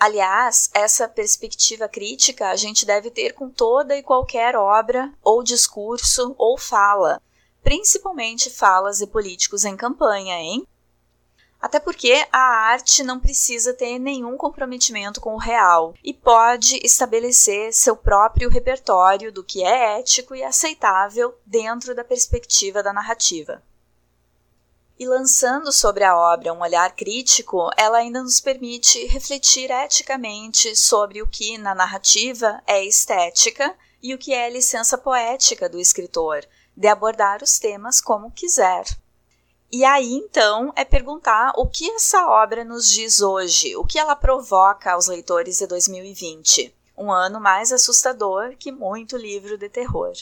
Aliás, 0.02 0.72
essa 0.74 1.08
perspectiva 1.08 1.88
crítica 1.88 2.50
a 2.50 2.56
gente 2.56 2.88
deve 2.88 3.12
ter 3.12 3.36
com 3.36 3.52
toda 3.52 3.96
e 3.96 4.02
qualquer 4.02 4.56
obra, 4.56 5.14
ou 5.22 5.44
discurso, 5.44 6.34
ou 6.40 6.58
fala, 6.58 7.22
principalmente 7.62 8.50
falas 8.50 8.98
de 8.98 9.06
políticos 9.06 9.64
em 9.64 9.78
campanha, 9.78 10.34
hein? 10.40 10.68
Até 11.62 11.80
porque 11.80 12.26
a 12.32 12.40
arte 12.40 13.04
não 13.04 13.20
precisa 13.20 13.76
ter 13.76 14.00
nenhum 14.00 14.36
comprometimento 14.38 15.22
com 15.22 15.36
o 15.36 15.40
real 15.40 15.94
e 16.04 16.16
pode 16.16 16.84
estabelecer 16.84 17.72
seu 17.72 17.96
próprio 17.96 18.50
repertório 18.50 19.32
do 19.32 19.44
que 19.44 19.64
é 19.64 20.00
ético 20.00 20.34
e 20.34 20.44
aceitável 20.44 21.38
dentro 21.46 21.94
da 21.94 22.04
perspectiva 22.04 22.82
da 22.82 22.92
narrativa. 22.92 23.62
E 25.02 25.08
lançando 25.08 25.72
sobre 25.72 26.04
a 26.04 26.16
obra 26.16 26.54
um 26.54 26.62
olhar 26.62 26.96
crítico, 26.96 27.72
ela 27.76 27.98
ainda 27.98 28.22
nos 28.22 28.40
permite 28.40 29.04
refletir 29.08 29.72
eticamente 29.72 30.76
sobre 30.76 31.24
o 31.24 31.28
que 31.28 31.58
na 31.58 31.74
narrativa 31.74 32.62
é 32.68 32.86
estética 32.86 33.76
e 34.00 34.14
o 34.14 34.18
que 34.20 34.32
é 34.32 34.48
licença 34.48 35.00
poética 35.00 35.68
do 35.68 35.80
escritor, 35.80 36.46
de 36.78 36.88
abordar 36.88 37.42
os 37.42 37.58
temas 37.58 38.00
como 38.00 38.30
quiser. 38.30 38.86
E 39.72 39.84
aí, 39.84 40.14
então, 40.14 40.72
é 40.76 40.86
perguntar 40.86 41.54
o 41.58 41.66
que 41.66 41.90
essa 41.94 42.28
obra 42.28 42.64
nos 42.64 42.88
diz 42.88 43.22
hoje, 43.22 43.76
o 43.76 43.84
que 43.84 43.98
ela 43.98 44.16
provoca 44.16 44.92
aos 44.92 45.08
leitores 45.08 45.58
de 45.58 45.66
2020, 45.66 46.76
um 46.96 47.12
ano 47.12 47.42
mais 47.42 47.72
assustador 47.72 48.56
que 48.56 48.72
muito 48.72 49.18
livro 49.18 49.58
de 49.58 49.68
terror. 49.68 50.14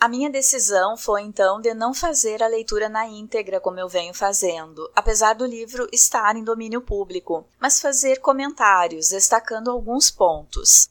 A 0.00 0.08
minha 0.08 0.30
decisão 0.30 0.96
foi 0.96 1.20
então 1.20 1.60
de 1.60 1.74
não 1.74 1.92
fazer 1.92 2.42
a 2.42 2.46
leitura 2.46 2.88
na 2.88 3.06
íntegra 3.06 3.60
como 3.60 3.78
eu 3.78 3.86
venho 3.86 4.14
fazendo, 4.14 4.90
apesar 4.96 5.34
do 5.34 5.44
livro 5.44 5.86
estar 5.92 6.34
em 6.36 6.42
domínio 6.42 6.80
público, 6.80 7.46
mas 7.60 7.82
fazer 7.82 8.18
comentários 8.18 9.10
destacando 9.10 9.70
alguns 9.70 10.10
pontos. 10.10 10.88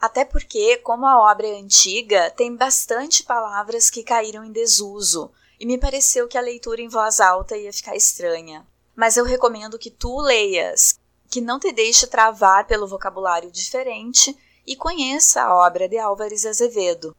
Até 0.00 0.24
porque, 0.24 0.76
como 0.76 1.04
a 1.04 1.28
obra 1.28 1.48
é 1.48 1.58
antiga, 1.58 2.30
tem 2.30 2.54
bastante 2.54 3.24
palavras 3.24 3.90
que 3.90 4.04
caíram 4.04 4.44
em 4.44 4.52
desuso, 4.52 5.32
e 5.58 5.66
me 5.66 5.76
pareceu 5.76 6.28
que 6.28 6.38
a 6.38 6.42
leitura 6.42 6.80
em 6.80 6.88
voz 6.88 7.18
alta 7.18 7.56
ia 7.56 7.72
ficar 7.72 7.96
estranha. 7.96 8.64
Mas 8.94 9.16
eu 9.16 9.24
recomendo 9.24 9.80
que 9.80 9.90
tu 9.90 10.20
leias, 10.20 10.96
que 11.28 11.40
não 11.40 11.58
te 11.58 11.72
deixe 11.72 12.06
travar 12.06 12.68
pelo 12.68 12.86
vocabulário 12.86 13.50
diferente 13.50 14.38
e 14.64 14.76
conheça 14.76 15.42
a 15.42 15.56
obra 15.66 15.88
de 15.88 15.98
Álvares 15.98 16.46
Azevedo. 16.46 17.16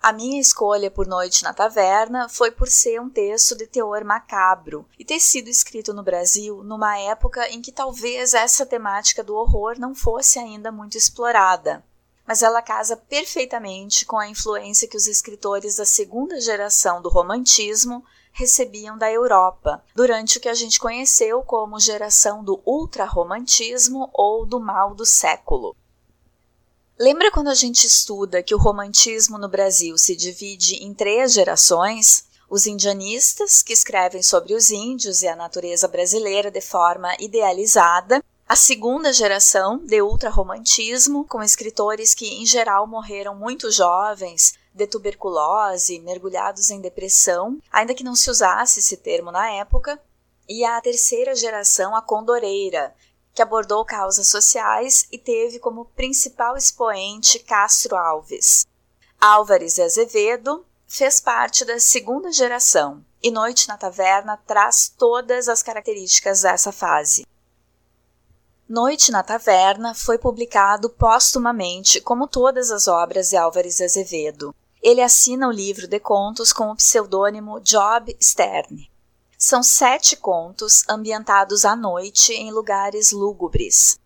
A 0.00 0.12
minha 0.12 0.40
escolha 0.40 0.90
por 0.90 1.06
Noite 1.06 1.42
na 1.42 1.52
Taverna 1.52 2.28
foi 2.28 2.50
por 2.50 2.68
ser 2.68 3.00
um 3.00 3.10
texto 3.10 3.56
de 3.56 3.66
teor 3.66 4.04
macabro 4.04 4.86
e 4.98 5.04
ter 5.04 5.18
sido 5.18 5.48
escrito 5.48 5.92
no 5.92 6.04
Brasil 6.04 6.62
numa 6.62 6.96
época 6.98 7.48
em 7.48 7.60
que 7.60 7.72
talvez 7.72 8.32
essa 8.32 8.64
temática 8.64 9.24
do 9.24 9.34
horror 9.34 9.78
não 9.78 9.94
fosse 9.94 10.38
ainda 10.38 10.70
muito 10.70 10.96
explorada 10.96 11.84
mas 12.28 12.42
ela 12.42 12.60
casa 12.60 12.94
perfeitamente 12.94 14.04
com 14.04 14.18
a 14.18 14.28
influência 14.28 14.86
que 14.86 14.98
os 14.98 15.06
escritores 15.06 15.76
da 15.76 15.86
segunda 15.86 16.38
geração 16.38 17.00
do 17.00 17.08
romantismo 17.08 18.04
recebiam 18.30 18.98
da 18.98 19.10
Europa, 19.10 19.82
durante 19.94 20.36
o 20.36 20.40
que 20.40 20.48
a 20.50 20.54
gente 20.54 20.78
conheceu 20.78 21.42
como 21.42 21.80
geração 21.80 22.44
do 22.44 22.60
ultrarromantismo 22.66 24.10
ou 24.12 24.44
do 24.44 24.60
mal 24.60 24.94
do 24.94 25.06
século. 25.06 25.74
Lembra 27.00 27.30
quando 27.30 27.46
a 27.46 27.54
gente 27.54 27.86
estuda 27.86 28.42
que 28.42 28.52
o 28.52 28.58
romantismo 28.58 29.38
no 29.38 29.48
Brasil 29.48 29.96
se 29.96 30.16
divide 30.16 30.82
em 30.82 30.92
três 30.92 31.32
gerações? 31.32 32.24
Os 32.50 32.66
indianistas, 32.66 33.62
que 33.62 33.72
escrevem 33.72 34.20
sobre 34.20 34.52
os 34.52 34.72
índios 34.72 35.22
e 35.22 35.28
a 35.28 35.36
natureza 35.36 35.86
brasileira 35.86 36.50
de 36.50 36.60
forma 36.60 37.14
idealizada, 37.20 38.20
a 38.48 38.56
segunda 38.56 39.12
geração 39.12 39.78
de 39.78 40.02
ultrarromantismo, 40.02 41.24
com 41.24 41.40
escritores 41.40 42.14
que 42.14 42.26
em 42.42 42.44
geral 42.44 42.84
morreram 42.84 43.36
muito 43.36 43.70
jovens, 43.70 44.54
de 44.74 44.88
tuberculose, 44.88 46.00
mergulhados 46.00 46.68
em 46.68 46.80
depressão, 46.80 47.60
ainda 47.70 47.94
que 47.94 48.02
não 48.02 48.16
se 48.16 48.28
usasse 48.28 48.80
esse 48.80 48.96
termo 48.96 49.30
na 49.30 49.48
época, 49.52 50.00
e 50.48 50.64
a 50.64 50.80
terceira 50.80 51.36
geração, 51.36 51.94
a 51.94 52.02
condoreira, 52.02 52.92
que 53.38 53.42
abordou 53.42 53.84
causas 53.84 54.26
sociais 54.26 55.06
e 55.12 55.16
teve 55.16 55.60
como 55.60 55.84
principal 55.84 56.56
expoente 56.56 57.38
Castro 57.38 57.94
Alves. 57.96 58.66
Álvares 59.20 59.78
e 59.78 59.82
Azevedo 59.82 60.66
fez 60.88 61.20
parte 61.20 61.64
da 61.64 61.78
segunda 61.78 62.32
geração, 62.32 63.04
e 63.22 63.30
Noite 63.30 63.68
na 63.68 63.76
Taverna 63.76 64.36
traz 64.44 64.88
todas 64.88 65.48
as 65.48 65.62
características 65.62 66.42
dessa 66.42 66.72
fase. 66.72 67.24
Noite 68.68 69.12
na 69.12 69.22
Taverna 69.22 69.94
foi 69.94 70.18
publicado 70.18 70.90
póstumamente, 70.90 72.00
como 72.00 72.26
todas 72.26 72.72
as 72.72 72.88
obras 72.88 73.28
de 73.28 73.36
Álvares 73.36 73.80
Azevedo. 73.80 74.52
Ele 74.82 75.00
assina 75.00 75.46
o 75.46 75.52
livro 75.52 75.86
de 75.86 76.00
contos 76.00 76.52
com 76.52 76.72
o 76.72 76.76
pseudônimo 76.76 77.60
Job 77.60 78.16
Stern. 78.20 78.90
São 79.40 79.62
sete 79.62 80.16
contos 80.16 80.82
ambientados 80.88 81.64
à 81.64 81.76
noite 81.76 82.32
em 82.32 82.50
lugares 82.50 83.12
lúgubres. 83.12 83.96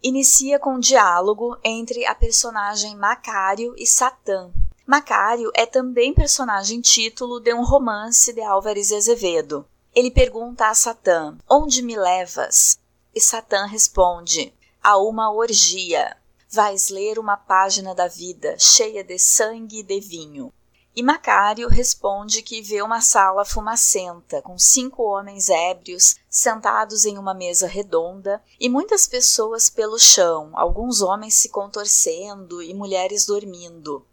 Inicia 0.00 0.60
com 0.60 0.74
um 0.74 0.78
diálogo 0.78 1.58
entre 1.64 2.06
a 2.06 2.14
personagem 2.14 2.94
Macário 2.94 3.74
e 3.76 3.84
Satã. 3.84 4.52
Macário 4.86 5.50
é 5.54 5.66
também 5.66 6.14
personagem 6.14 6.80
título 6.80 7.40
de 7.40 7.52
um 7.52 7.64
romance 7.64 8.32
de 8.32 8.42
Álvares 8.42 8.92
Azevedo. 8.92 9.66
Ele 9.92 10.08
pergunta 10.08 10.68
a 10.68 10.74
Satã: 10.74 11.36
Onde 11.50 11.82
me 11.82 11.96
levas? 11.96 12.78
E 13.12 13.20
Satã 13.20 13.66
responde: 13.66 14.54
A 14.80 14.96
uma 14.98 15.32
orgia. 15.32 16.16
Vais 16.48 16.90
ler 16.90 17.18
uma 17.18 17.36
página 17.36 17.92
da 17.92 18.06
vida 18.06 18.56
cheia 18.56 19.02
de 19.02 19.18
sangue 19.18 19.80
e 19.80 19.82
de 19.82 19.98
vinho. 19.98 20.52
E 20.96 21.02
Macário 21.02 21.68
responde 21.68 22.40
que 22.40 22.62
vê 22.62 22.80
uma 22.80 23.00
sala 23.00 23.44
fumacenta, 23.44 24.40
com 24.42 24.56
cinco 24.56 25.02
homens 25.02 25.48
ébrios 25.48 26.16
sentados 26.30 27.04
em 27.04 27.18
uma 27.18 27.34
mesa 27.34 27.66
redonda 27.66 28.42
e 28.60 28.68
muitas 28.68 29.06
pessoas 29.06 29.68
pelo 29.68 29.98
chão, 29.98 30.52
alguns 30.54 31.02
homens 31.02 31.34
se 31.34 31.48
contorcendo 31.48 32.62
e 32.62 32.72
mulheres 32.72 33.26
dormindo. 33.26 34.06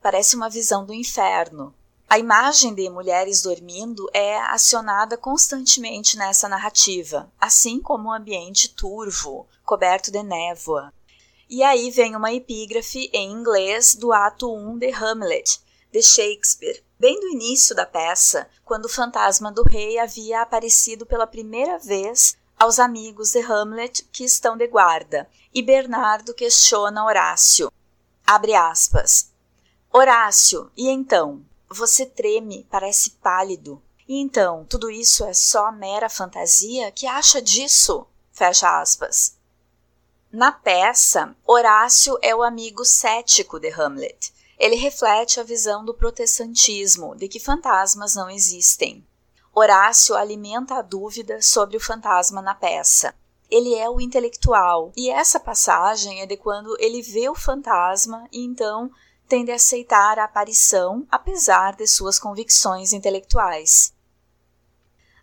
Parece 0.00 0.36
uma 0.36 0.48
visão 0.48 0.86
do 0.86 0.94
inferno, 0.94 1.74
a 2.12 2.18
imagem 2.18 2.74
de 2.74 2.90
mulheres 2.90 3.40
dormindo 3.40 4.04
é 4.12 4.36
acionada 4.40 5.16
constantemente 5.16 6.18
nessa 6.18 6.48
narrativa, 6.48 7.30
assim 7.40 7.80
como 7.80 8.08
o 8.08 8.10
um 8.10 8.12
ambiente 8.12 8.68
turvo, 8.68 9.46
coberto 9.64 10.10
de 10.10 10.20
névoa. 10.20 10.92
E 11.48 11.62
aí 11.62 11.88
vem 11.92 12.16
uma 12.16 12.32
epígrafe 12.32 13.08
em 13.12 13.30
inglês 13.30 13.94
do 13.94 14.12
ato 14.12 14.52
1 14.52 14.78
de 14.78 14.90
Hamlet, 14.90 15.60
de 15.92 16.02
Shakespeare, 16.02 16.82
bem 16.98 17.18
do 17.18 17.28
início 17.28 17.74
da 17.74 17.84
peça, 17.86 18.48
quando 18.64 18.84
o 18.84 18.90
fantasma 18.90 19.50
do 19.50 19.62
rei 19.62 19.98
havia 19.98 20.42
aparecido 20.42 21.04
pela 21.04 21.26
primeira 21.26 21.78
vez 21.78 22.36
aos 22.58 22.78
amigos 22.78 23.32
de 23.32 23.40
Hamlet 23.40 24.06
que 24.12 24.24
estão 24.24 24.56
de 24.56 24.66
guarda, 24.66 25.28
e 25.52 25.62
Bernardo 25.62 26.34
questiona 26.34 27.04
Horácio. 27.04 27.72
Abre 28.26 28.54
aspas. 28.54 29.32
Horácio, 29.92 30.70
e 30.76 30.88
então? 30.88 31.42
Você 31.68 32.06
treme, 32.06 32.66
parece 32.70 33.10
pálido. 33.22 33.82
E 34.06 34.20
então, 34.20 34.64
tudo 34.68 34.90
isso 34.90 35.24
é 35.24 35.32
só 35.32 35.72
mera 35.72 36.08
fantasia? 36.08 36.92
Que 36.92 37.06
acha 37.06 37.40
disso? 37.40 38.06
Fecha 38.32 38.80
aspas. 38.80 39.36
Na 40.30 40.52
peça, 40.52 41.34
Horácio 41.44 42.18
é 42.22 42.34
o 42.34 42.42
amigo 42.42 42.84
cético 42.84 43.58
de 43.58 43.68
Hamlet. 43.68 44.32
Ele 44.60 44.76
reflete 44.76 45.40
a 45.40 45.42
visão 45.42 45.82
do 45.82 45.94
protestantismo 45.94 47.16
de 47.16 47.28
que 47.28 47.40
fantasmas 47.40 48.14
não 48.14 48.28
existem. 48.28 49.02
Horácio 49.54 50.14
alimenta 50.14 50.74
a 50.74 50.82
dúvida 50.82 51.40
sobre 51.40 51.78
o 51.78 51.80
fantasma 51.80 52.42
na 52.42 52.54
peça. 52.54 53.14
Ele 53.50 53.74
é 53.74 53.88
o 53.88 53.98
intelectual, 53.98 54.92
e 54.94 55.08
essa 55.08 55.40
passagem 55.40 56.20
é 56.20 56.26
de 56.26 56.36
quando 56.36 56.76
ele 56.78 57.00
vê 57.00 57.26
o 57.30 57.34
fantasma 57.34 58.28
e 58.30 58.44
então 58.44 58.90
tende 59.26 59.50
a 59.50 59.54
aceitar 59.54 60.18
a 60.18 60.24
aparição 60.24 61.06
apesar 61.10 61.74
de 61.74 61.86
suas 61.86 62.18
convicções 62.18 62.92
intelectuais. 62.92 63.94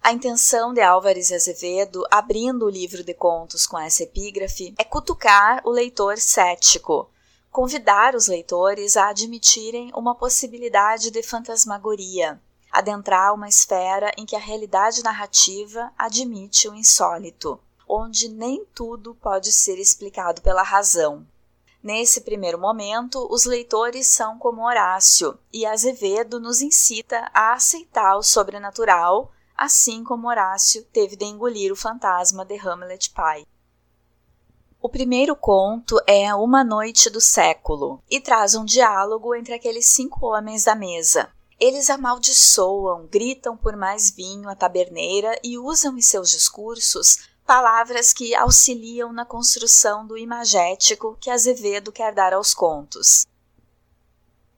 A 0.01 0.12
intenção 0.12 0.74
de 0.74 0.82
Álvares 0.82 1.32
Azevedo, 1.32 2.03
abrindo 2.10 2.65
o 2.65 2.70
livro 2.70 3.03
de 3.03 3.13
contos 3.13 3.67
com 3.67 3.77
essa 3.77 4.01
epígrafe, 4.01 4.74
é 4.79 4.84
cutucar 4.84 5.62
o 5.63 5.70
leitor 5.70 6.17
cético, 6.17 7.12
convidar 7.57 8.13
os 8.13 8.27
leitores 8.27 8.95
a 8.95 9.07
admitirem 9.07 9.91
uma 9.95 10.13
possibilidade 10.13 11.09
de 11.09 11.23
fantasmagoria, 11.23 12.39
adentrar 12.71 13.33
uma 13.33 13.49
esfera 13.49 14.11
em 14.15 14.27
que 14.27 14.35
a 14.35 14.39
realidade 14.39 15.01
narrativa 15.01 15.91
admite 15.97 16.69
o 16.69 16.75
insólito, 16.75 17.59
onde 17.89 18.29
nem 18.29 18.63
tudo 18.75 19.15
pode 19.15 19.51
ser 19.51 19.79
explicado 19.79 20.39
pela 20.43 20.61
razão. 20.61 21.25
Nesse 21.81 22.21
primeiro 22.21 22.59
momento, 22.59 23.27
os 23.27 23.45
leitores 23.45 24.05
são 24.05 24.37
como 24.37 24.63
Horácio, 24.63 25.35
e 25.51 25.65
Azevedo 25.65 26.39
nos 26.39 26.61
incita 26.61 27.27
a 27.33 27.53
aceitar 27.53 28.17
o 28.17 28.21
sobrenatural, 28.21 29.31
assim 29.57 30.03
como 30.03 30.27
Horácio 30.27 30.83
teve 30.93 31.15
de 31.15 31.25
engolir 31.25 31.73
o 31.73 31.75
fantasma 31.75 32.45
de 32.45 32.55
Hamlet 32.55 33.09
pai. 33.09 33.47
O 34.88 34.89
primeiro 34.89 35.36
conto 35.36 36.00
é 36.08 36.34
Uma 36.34 36.63
Noite 36.63 37.10
do 37.10 37.20
Século 37.20 38.01
e 38.10 38.22
traz 38.22 38.56
um 38.56 38.63
diálogo 38.63 39.36
entre 39.36 39.53
aqueles 39.53 39.88
cinco 39.88 40.27
homens 40.27 40.63
da 40.63 40.75
mesa. 40.75 41.29
Eles 41.60 41.89
amaldiçoam, 41.89 43.06
gritam 43.06 43.58
por 43.58 43.75
mais 43.75 44.10
vinho 44.10 44.48
à 44.48 44.56
taberneira 44.56 45.38
e 45.44 45.58
usam 45.58 45.98
em 45.98 46.01
seus 46.01 46.29
discursos 46.29 47.17
palavras 47.46 48.13
que 48.13 48.34
auxiliam 48.34 49.12
na 49.12 49.25
construção 49.25 50.08
do 50.08 50.17
imagético 50.17 51.17
que 51.20 51.29
Azevedo 51.29 51.91
quer 51.91 52.13
dar 52.13 52.32
aos 52.32 52.53
contos. 52.53 53.27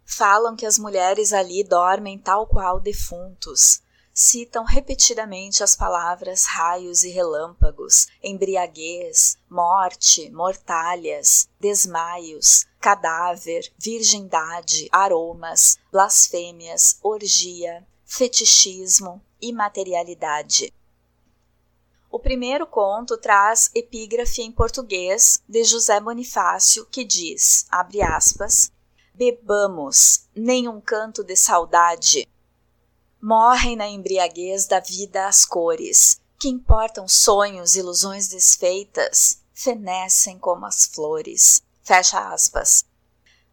Falam 0.06 0.56
que 0.56 0.68
as 0.68 0.78
mulheres 0.78 1.34
ali 1.34 1.64
dormem 1.64 2.20
tal 2.20 2.46
qual 2.46 2.80
defuntos, 2.80 3.82
citam 4.22 4.66
repetidamente 4.66 5.64
as 5.64 5.78
palavras 5.78 6.44
raios 6.44 7.04
e 7.04 7.10
relâmpagos, 7.10 8.08
embriaguez, 8.22 9.38
morte, 9.50 10.30
mortalhas, 10.30 11.48
desmaios, 11.58 12.66
cadáver, 12.82 13.72
virgindade, 13.78 14.90
aromas, 14.92 15.78
blasfêmias, 15.90 17.00
orgia, 17.02 17.88
fetichismo, 18.04 19.22
imaterialidade. 19.42 20.74
O 22.12 22.20
primeiro 22.20 22.68
conto 22.68 23.18
traz 23.18 23.72
epígrafe 23.74 24.42
em 24.42 24.52
português 24.52 25.42
de 25.48 25.64
José 25.64 25.98
Bonifácio 26.02 26.86
que 26.88 27.06
diz, 27.06 27.66
abre 27.72 28.02
aspas, 28.02 28.70
Bebamos, 29.14 30.28
nenhum 30.36 30.82
canto 30.82 31.24
de 31.24 31.38
saudade. 31.38 32.28
Morrem 33.22 33.76
na 33.76 33.88
embriaguez 33.88 34.66
da 34.66 34.80
vida 34.80 35.28
as 35.28 35.46
cores, 35.46 36.22
que 36.40 36.48
importam 36.48 37.08
sonhos, 37.08 37.76
ilusões 37.76 38.30
desfeitas, 38.30 39.42
fenecem 39.54 40.40
como 40.40 40.66
as 40.66 40.86
flores. 40.86 41.62
Fecha 41.84 42.32
aspas. 42.32 42.86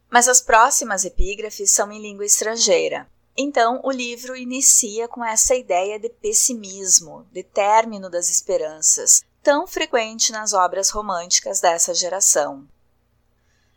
Mas 0.08 0.28
as 0.28 0.40
próximas 0.40 1.04
epígrafes 1.04 1.72
são 1.72 1.90
em 1.90 2.00
língua 2.00 2.24
estrangeira. 2.24 3.10
Então, 3.36 3.80
o 3.82 3.90
livro 3.90 4.36
inicia 4.36 5.08
com 5.08 5.24
essa 5.24 5.54
ideia 5.54 5.98
de 5.98 6.08
pessimismo, 6.08 7.26
de 7.32 7.42
término 7.42 8.08
das 8.08 8.30
esperanças, 8.30 9.22
tão 9.42 9.66
frequente 9.66 10.32
nas 10.32 10.52
obras 10.52 10.90
românticas 10.90 11.60
dessa 11.60 11.92
geração. 11.92 12.66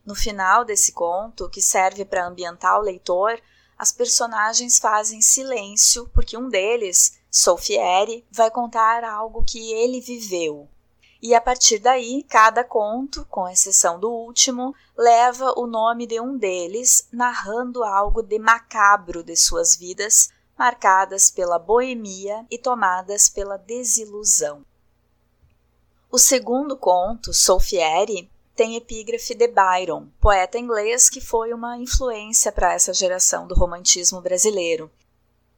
No 0.05 0.15
final 0.15 0.63
desse 0.63 0.91
conto, 0.91 1.50
que 1.50 1.62
serve 1.62 2.05
para 2.05 2.27
ambientar 2.27 2.79
o 2.79 2.84
leitor, 2.84 3.41
as 3.79 3.93
personagens 3.93 4.77
fazem 4.77 5.21
silêncio 5.21 6.07
porque 6.13 6.38
um 6.38 6.50
deles, 6.50 7.17
Solfieri, 7.31 8.25
vai 8.29 8.51
contar 8.51 9.05
algo 9.05 9.43
que 9.45 9.71
ele 9.71 10.01
viveu, 10.01 10.67
e 11.21 11.36
a 11.36 11.41
partir 11.41 11.79
daí, 11.79 12.24
cada 12.24 12.63
conto, 12.63 13.25
com 13.25 13.48
exceção 13.48 14.00
do 14.00 14.09
último, 14.09 14.74
leva 14.98 15.53
o 15.57 15.67
nome 15.67 16.07
de 16.07 16.19
um 16.19 16.38
deles, 16.38 17.07
narrando 17.12 17.83
algo 17.83 18.21
de 18.21 18.39
macabro 18.39 19.21
de 19.21 19.36
suas 19.36 19.75
vidas, 19.75 20.29
marcadas 20.57 21.29
pela 21.29 21.59
boemia 21.59 22.45
e 22.50 22.57
tomadas 22.57 23.27
pela 23.27 23.57
desilusão. 23.57 24.65
O 26.09 26.17
segundo 26.17 26.77
conto, 26.77 27.33
Solfieri, 27.33 28.31
tem 28.59 28.75
epígrafe 28.75 29.33
de 29.33 29.47
Byron, 29.47 30.09
poeta 30.19 30.59
inglês 30.59 31.09
que 31.09 31.22
foi 31.22 31.53
uma 31.53 31.77
influência 31.77 32.51
para 32.51 32.74
essa 32.74 32.93
geração 32.93 33.48
do 33.48 33.55
romantismo 33.55 34.19
brasileiro, 34.19 34.91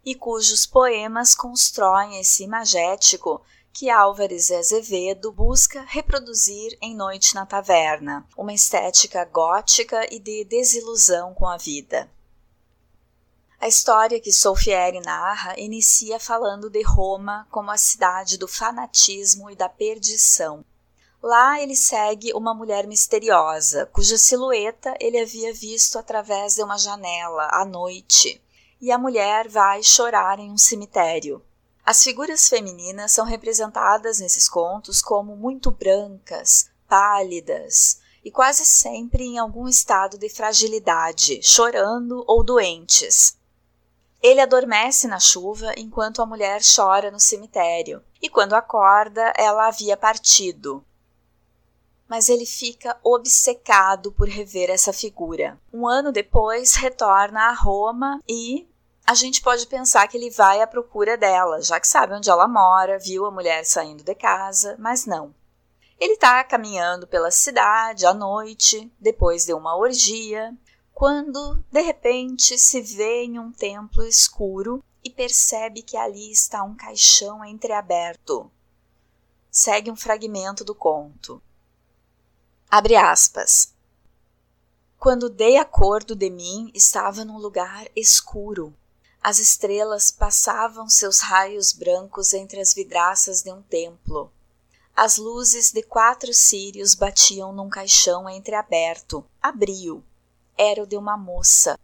e 0.05 0.13
cujos 0.13 0.67
poemas 0.67 1.33
constroem 1.33 2.19
esse 2.19 2.43
imagético 2.43 3.41
que 3.73 3.89
Álvares 3.89 4.51
Azevedo 4.51 5.31
busca 5.31 5.81
reproduzir 5.81 6.77
em 6.79 6.95
Noite 6.95 7.33
na 7.33 7.43
Taverna, 7.43 8.23
uma 8.37 8.53
estética 8.53 9.25
gótica 9.25 10.07
e 10.13 10.19
de 10.19 10.45
desilusão 10.45 11.33
com 11.33 11.47
a 11.47 11.57
vida. 11.57 12.07
A 13.59 13.67
história 13.67 14.19
que 14.19 14.31
Solfieri 14.31 14.99
narra 14.99 15.59
inicia 15.59 16.19
falando 16.19 16.69
de 16.69 16.83
Roma 16.83 17.47
como 17.49 17.71
a 17.71 17.77
cidade 17.77 18.37
do 18.37 18.47
fanatismo 18.47 19.49
e 19.49 19.55
da 19.55 19.67
perdição. 19.67 20.63
Lá 21.21 21.61
ele 21.61 21.75
segue 21.75 22.33
uma 22.33 22.51
mulher 22.51 22.87
misteriosa, 22.87 23.85
cuja 23.85 24.17
silhueta 24.17 24.95
ele 24.99 25.19
havia 25.19 25.53
visto 25.53 25.99
através 25.99 26.55
de 26.55 26.63
uma 26.63 26.79
janela 26.79 27.47
à 27.51 27.63
noite, 27.63 28.41
e 28.81 28.91
a 28.91 28.97
mulher 28.97 29.47
vai 29.47 29.83
chorar 29.83 30.39
em 30.39 30.49
um 30.49 30.57
cemitério. 30.57 31.45
As 31.85 32.03
figuras 32.03 32.49
femininas 32.49 33.11
são 33.11 33.23
representadas 33.23 34.19
nesses 34.19 34.49
contos 34.49 34.99
como 34.99 35.35
muito 35.35 35.69
brancas, 35.69 36.71
pálidas 36.87 37.99
e 38.25 38.31
quase 38.31 38.65
sempre 38.65 39.23
em 39.23 39.37
algum 39.37 39.67
estado 39.67 40.17
de 40.17 40.27
fragilidade, 40.27 41.39
chorando 41.43 42.23
ou 42.27 42.43
doentes. 42.43 43.37
Ele 44.21 44.41
adormece 44.41 45.07
na 45.07 45.19
chuva 45.19 45.73
enquanto 45.77 46.21
a 46.21 46.25
mulher 46.25 46.61
chora 46.63 47.11
no 47.11 47.19
cemitério, 47.19 48.03
e 48.21 48.29
quando 48.29 48.53
acorda, 48.53 49.33
ela 49.35 49.67
havia 49.67 49.97
partido. 49.97 50.83
Mas 52.11 52.27
ele 52.27 52.45
fica 52.45 52.99
obcecado 53.01 54.11
por 54.11 54.27
rever 54.27 54.69
essa 54.69 54.91
figura. 54.91 55.57
Um 55.71 55.87
ano 55.87 56.11
depois, 56.11 56.75
retorna 56.75 57.43
a 57.43 57.53
Roma 57.53 58.21
e, 58.27 58.67
a 59.07 59.13
gente 59.13 59.41
pode 59.41 59.65
pensar 59.65 60.05
que 60.09 60.17
ele 60.17 60.29
vai 60.29 60.61
à 60.61 60.67
procura 60.67 61.15
dela, 61.15 61.61
já 61.61 61.79
que 61.79 61.87
sabe 61.87 62.13
onde 62.13 62.29
ela 62.29 62.49
mora, 62.49 62.99
viu 62.99 63.25
a 63.25 63.31
mulher 63.31 63.63
saindo 63.63 64.03
de 64.03 64.13
casa, 64.13 64.75
mas 64.77 65.05
não. 65.05 65.33
Ele 65.97 66.15
está 66.15 66.43
caminhando 66.43 67.07
pela 67.07 67.31
cidade 67.31 68.05
à 68.05 68.13
noite, 68.13 68.91
depois 68.99 69.45
de 69.45 69.53
uma 69.53 69.77
orgia, 69.77 70.53
quando 70.93 71.63
de 71.71 71.79
repente 71.79 72.59
se 72.59 72.81
vê 72.81 73.23
em 73.23 73.39
um 73.39 73.53
templo 73.53 74.03
escuro 74.03 74.83
e 75.01 75.09
percebe 75.09 75.81
que 75.81 75.95
ali 75.95 76.29
está 76.29 76.61
um 76.61 76.75
caixão 76.75 77.45
entreaberto. 77.45 78.51
Segue 79.49 79.89
um 79.89 79.95
fragmento 79.95 80.65
do 80.65 80.75
conto. 80.75 81.41
Abre 82.73 82.95
aspas. 82.95 83.73
Quando 84.97 85.29
dei 85.29 85.57
acordo 85.57 86.15
de 86.15 86.29
mim, 86.29 86.71
estava 86.73 87.25
num 87.25 87.37
lugar 87.37 87.85
escuro, 87.93 88.73
as 89.21 89.39
estrelas 89.39 90.09
passavam 90.09 90.87
seus 90.87 91.19
raios 91.19 91.73
brancos 91.73 92.33
entre 92.33 92.61
as 92.61 92.73
vidraças 92.73 93.41
de 93.41 93.51
um 93.51 93.61
templo. 93.61 94.31
As 94.95 95.17
luzes 95.17 95.73
de 95.73 95.83
quatro 95.83 96.33
círios 96.33 96.95
batiam 96.95 97.51
num 97.51 97.69
caixão 97.69 98.29
entreaberto. 98.29 99.25
Abriu. 99.41 100.01
Era 100.57 100.83
o 100.83 100.87
de 100.87 100.95
uma 100.95 101.17
moça. 101.17 101.77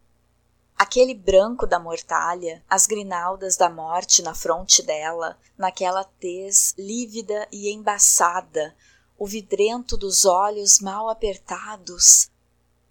Aquele 0.74 1.12
branco 1.12 1.66
da 1.66 1.78
mortalha, 1.78 2.64
as 2.66 2.86
grinaldas 2.86 3.58
da 3.58 3.68
morte 3.68 4.22
na 4.22 4.34
fronte 4.34 4.82
dela, 4.82 5.38
naquela 5.58 6.02
tez 6.02 6.74
lívida 6.78 7.46
e 7.52 7.70
embaçada, 7.70 8.74
o 9.18 9.26
vidrento 9.26 9.96
dos 9.96 10.24
olhos 10.24 10.78
mal 10.78 11.08
apertados. 11.08 12.30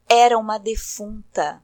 Era 0.08 0.38
uma 0.38 0.58
defunta, 0.58 1.64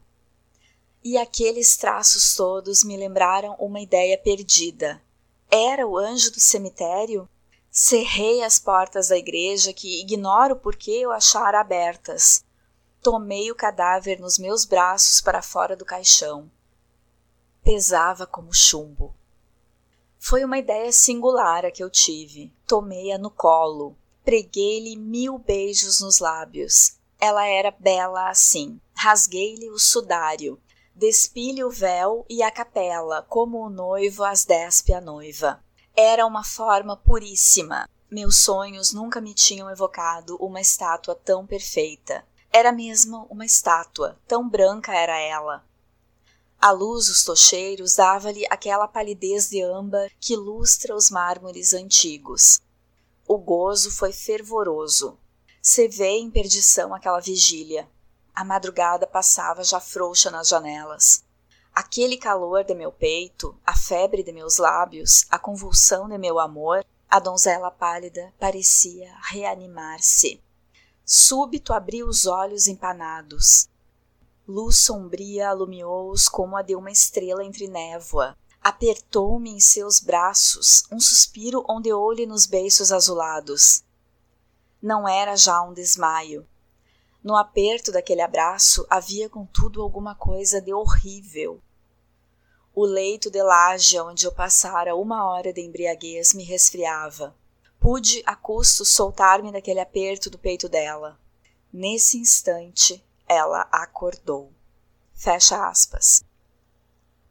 e 1.04 1.18
aqueles 1.18 1.76
traços 1.76 2.34
todos 2.34 2.82
me 2.82 2.96
lembraram 2.96 3.54
uma 3.58 3.78
ideia 3.78 4.16
perdida. 4.16 5.02
Era 5.50 5.86
o 5.86 5.98
anjo 5.98 6.32
do 6.32 6.40
cemitério? 6.40 7.28
Cerrei 7.70 8.42
as 8.42 8.58
portas 8.58 9.08
da 9.08 9.18
igreja, 9.18 9.72
que 9.72 10.00
ignoro 10.00 10.56
por 10.56 10.76
que 10.76 11.02
eu 11.02 11.12
achara 11.12 11.60
abertas. 11.60 12.42
Tomei 13.02 13.50
o 13.50 13.54
cadáver 13.54 14.18
nos 14.18 14.38
meus 14.38 14.64
braços 14.64 15.20
para 15.20 15.42
fora 15.42 15.76
do 15.76 15.84
caixão. 15.84 16.50
Pesava 17.62 18.26
como 18.26 18.54
chumbo. 18.54 19.14
Foi 20.18 20.42
uma 20.42 20.56
ideia 20.56 20.90
singular 20.90 21.66
a 21.66 21.70
que 21.70 21.84
eu 21.84 21.90
tive. 21.90 22.50
Tomei-a 22.66 23.18
no 23.18 23.30
colo. 23.30 23.94
Preguei-lhe 24.24 24.96
mil 24.96 25.38
beijos 25.38 26.00
nos 26.00 26.18
lábios. 26.18 26.96
Ela 27.20 27.46
era 27.46 27.70
bela 27.70 28.28
assim. 28.28 28.80
Rasguei-lhe 28.94 29.70
o 29.70 29.78
sudário 29.78 30.60
despile 30.94 31.64
o 31.64 31.70
véu 31.70 32.24
e 32.28 32.42
a 32.42 32.50
capela, 32.50 33.22
como 33.28 33.58
o 33.58 33.68
noivo 33.68 34.22
as 34.22 34.44
despe 34.44 34.94
a 34.94 35.00
noiva. 35.00 35.60
Era 35.96 36.24
uma 36.24 36.44
forma 36.44 36.96
puríssima. 36.96 37.88
Meus 38.10 38.36
sonhos 38.36 38.92
nunca 38.92 39.20
me 39.20 39.34
tinham 39.34 39.68
evocado 39.68 40.36
uma 40.36 40.60
estátua 40.60 41.14
tão 41.16 41.44
perfeita. 41.44 42.24
Era 42.52 42.70
mesmo 42.70 43.26
uma 43.28 43.44
estátua, 43.44 44.16
tão 44.28 44.48
branca 44.48 44.94
era 44.94 45.18
ela. 45.18 45.64
A 46.60 46.70
luz 46.70 47.08
dos 47.08 47.24
tocheiros 47.24 47.96
dava-lhe 47.96 48.46
aquela 48.48 48.86
palidez 48.86 49.50
de 49.50 49.62
âmbar 49.62 50.10
que 50.20 50.36
lustra 50.36 50.94
os 50.94 51.10
mármores 51.10 51.74
antigos. 51.74 52.60
O 53.26 53.38
gozo 53.38 53.90
foi 53.90 54.12
fervoroso. 54.12 55.18
Se 55.62 55.88
vê 55.88 56.18
em 56.18 56.30
perdição 56.30 56.94
aquela 56.94 57.20
vigília. 57.20 57.88
A 58.34 58.44
madrugada 58.44 59.06
passava 59.06 59.64
já 59.64 59.80
frouxa 59.80 60.30
nas 60.30 60.48
janelas. 60.48 61.24
Aquele 61.74 62.18
calor 62.18 62.64
de 62.64 62.74
meu 62.74 62.92
peito, 62.92 63.58
a 63.64 63.74
febre 63.74 64.22
de 64.22 64.30
meus 64.30 64.58
lábios, 64.58 65.26
a 65.30 65.38
convulsão 65.38 66.08
de 66.08 66.18
meu 66.18 66.38
amor, 66.38 66.84
a 67.08 67.18
donzela 67.18 67.70
pálida 67.70 68.32
parecia 68.38 69.10
reanimar-se. 69.22 70.42
Súbito 71.04 71.72
abri 71.72 72.04
os 72.04 72.26
olhos 72.26 72.66
empanados. 72.66 73.68
Luz 74.46 74.78
sombria 74.78 75.48
alumiou-os 75.48 76.28
como 76.28 76.56
a 76.56 76.62
de 76.62 76.76
uma 76.76 76.90
estrela 76.90 77.44
entre 77.44 77.68
névoa. 77.68 78.36
Apertou-me 78.64 79.50
em 79.50 79.60
seus 79.60 80.00
braços, 80.00 80.84
um 80.90 80.98
suspiro 80.98 81.62
ondeou-lhe 81.68 82.24
nos 82.24 82.46
beiços 82.46 82.90
azulados. 82.90 83.84
Não 84.80 85.06
era 85.06 85.36
já 85.36 85.60
um 85.60 85.74
desmaio. 85.74 86.48
No 87.22 87.36
aperto 87.36 87.92
daquele 87.92 88.22
abraço 88.22 88.86
havia, 88.88 89.28
contudo, 89.28 89.82
alguma 89.82 90.14
coisa 90.14 90.62
de 90.62 90.72
horrível. 90.72 91.60
O 92.74 92.86
leito 92.86 93.30
de 93.30 93.42
laje 93.42 94.00
onde 94.00 94.26
eu 94.26 94.32
passara 94.32 94.96
uma 94.96 95.28
hora 95.28 95.52
de 95.52 95.60
embriaguez 95.60 96.32
me 96.32 96.42
resfriava. 96.42 97.36
Pude, 97.78 98.22
a 98.24 98.34
custo, 98.34 98.82
soltar-me 98.82 99.52
daquele 99.52 99.80
aperto 99.80 100.30
do 100.30 100.38
peito 100.38 100.70
dela. 100.70 101.20
Nesse 101.70 102.16
instante, 102.16 103.04
ela 103.28 103.68
acordou. 103.70 104.50
Fecha 105.12 105.68
aspas. 105.68 106.24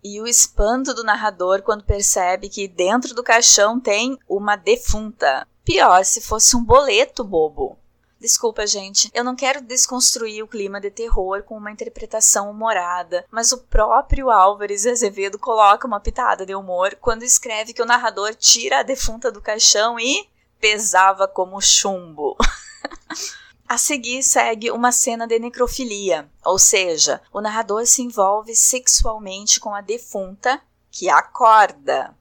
E 0.03 0.19
o 0.19 0.27
espanto 0.27 0.93
do 0.93 1.03
narrador 1.03 1.61
quando 1.61 1.83
percebe 1.83 2.49
que 2.49 2.67
dentro 2.67 3.13
do 3.15 3.23
caixão 3.23 3.79
tem 3.79 4.17
uma 4.27 4.55
defunta. 4.55 5.47
Pior 5.63 6.03
se 6.03 6.19
fosse 6.19 6.55
um 6.55 6.63
boleto 6.63 7.23
bobo. 7.23 7.77
Desculpa, 8.19 8.65
gente, 8.65 9.11
eu 9.13 9.21
não 9.21 9.35
quero 9.35 9.61
desconstruir 9.61 10.41
o 10.41 10.47
clima 10.47 10.79
de 10.79 10.89
terror 10.89 11.43
com 11.43 11.57
uma 11.57 11.71
interpretação 11.71 12.49
humorada, 12.49 13.25
mas 13.29 13.51
o 13.51 13.57
próprio 13.57 14.29
Álvares 14.29 14.85
Azevedo 14.85 15.37
coloca 15.37 15.85
uma 15.85 15.99
pitada 15.99 16.45
de 16.45 16.55
humor 16.55 16.97
quando 17.01 17.23
escreve 17.23 17.73
que 17.73 17.81
o 17.81 17.85
narrador 17.85 18.33
tira 18.33 18.79
a 18.79 18.83
defunta 18.83 19.29
do 19.29 19.41
caixão 19.41 19.99
e 19.99 20.25
pesava 20.57 21.27
como 21.27 21.59
chumbo. 21.59 22.37
A 23.73 23.77
seguir 23.79 24.21
segue 24.21 24.69
uma 24.69 24.91
cena 24.91 25.25
de 25.25 25.39
necrofilia, 25.39 26.29
ou 26.45 26.59
seja, 26.59 27.19
o 27.33 27.41
narrador 27.41 27.87
se 27.87 28.03
envolve 28.03 28.55
sexualmente 28.55 29.59
com 29.59 29.73
a 29.73 29.81
defunta, 29.81 30.61
que 30.91 31.09
acorda 31.09 32.15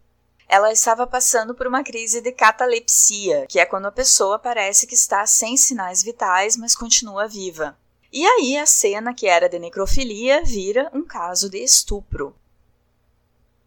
ela 0.48 0.72
estava 0.72 1.06
passando 1.06 1.54
por 1.54 1.66
uma 1.66 1.84
crise 1.84 2.22
de 2.22 2.32
catalepsia, 2.32 3.46
que 3.50 3.60
é 3.60 3.66
quando 3.66 3.84
a 3.84 3.92
pessoa 3.92 4.38
parece 4.38 4.86
que 4.86 4.94
está 4.94 5.26
sem 5.26 5.54
sinais 5.58 6.02
vitais, 6.02 6.56
mas 6.56 6.74
continua 6.74 7.28
viva. 7.28 7.76
E 8.10 8.24
aí 8.24 8.56
a 8.56 8.64
cena 8.64 9.12
que 9.12 9.26
era 9.26 9.46
de 9.46 9.58
necrofilia 9.58 10.42
vira 10.42 10.90
um 10.94 11.04
caso 11.04 11.50
de 11.50 11.58
estupro. 11.58 12.34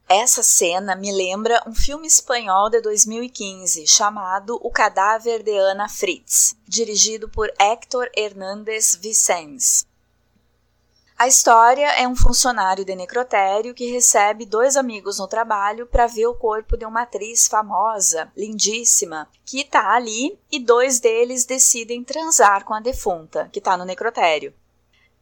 Essa 0.07 0.43
cena 0.43 0.95
me 0.95 1.11
lembra 1.11 1.63
um 1.65 1.73
filme 1.73 2.05
espanhol 2.05 2.69
de 2.69 2.79
2015 2.79 3.87
chamado 3.87 4.59
O 4.61 4.69
Cadáver 4.69 5.41
de 5.41 5.57
Ana 5.57 5.89
Fritz, 5.89 6.55
dirigido 6.67 7.27
por 7.27 7.51
Héctor 7.57 8.11
Hernández 8.15 8.95
Vicens. 8.95 9.87
A 11.17 11.27
história 11.27 11.87
é 11.93 12.07
um 12.07 12.15
funcionário 12.15 12.85
de 12.85 12.95
necrotério 12.95 13.73
que 13.73 13.91
recebe 13.91 14.45
dois 14.45 14.77
amigos 14.77 15.17
no 15.17 15.27
trabalho 15.27 15.87
para 15.87 16.05
ver 16.05 16.27
o 16.27 16.35
corpo 16.35 16.77
de 16.77 16.85
uma 16.85 17.01
atriz 17.01 17.47
famosa, 17.47 18.31
lindíssima, 18.37 19.27
que 19.43 19.61
está 19.61 19.95
ali 19.95 20.37
e 20.51 20.59
dois 20.59 20.99
deles 20.99 21.45
decidem 21.45 22.03
transar 22.03 22.63
com 22.63 22.75
a 22.75 22.79
defunta, 22.79 23.49
que 23.51 23.57
está 23.57 23.75
no 23.75 23.85
necrotério. 23.85 24.53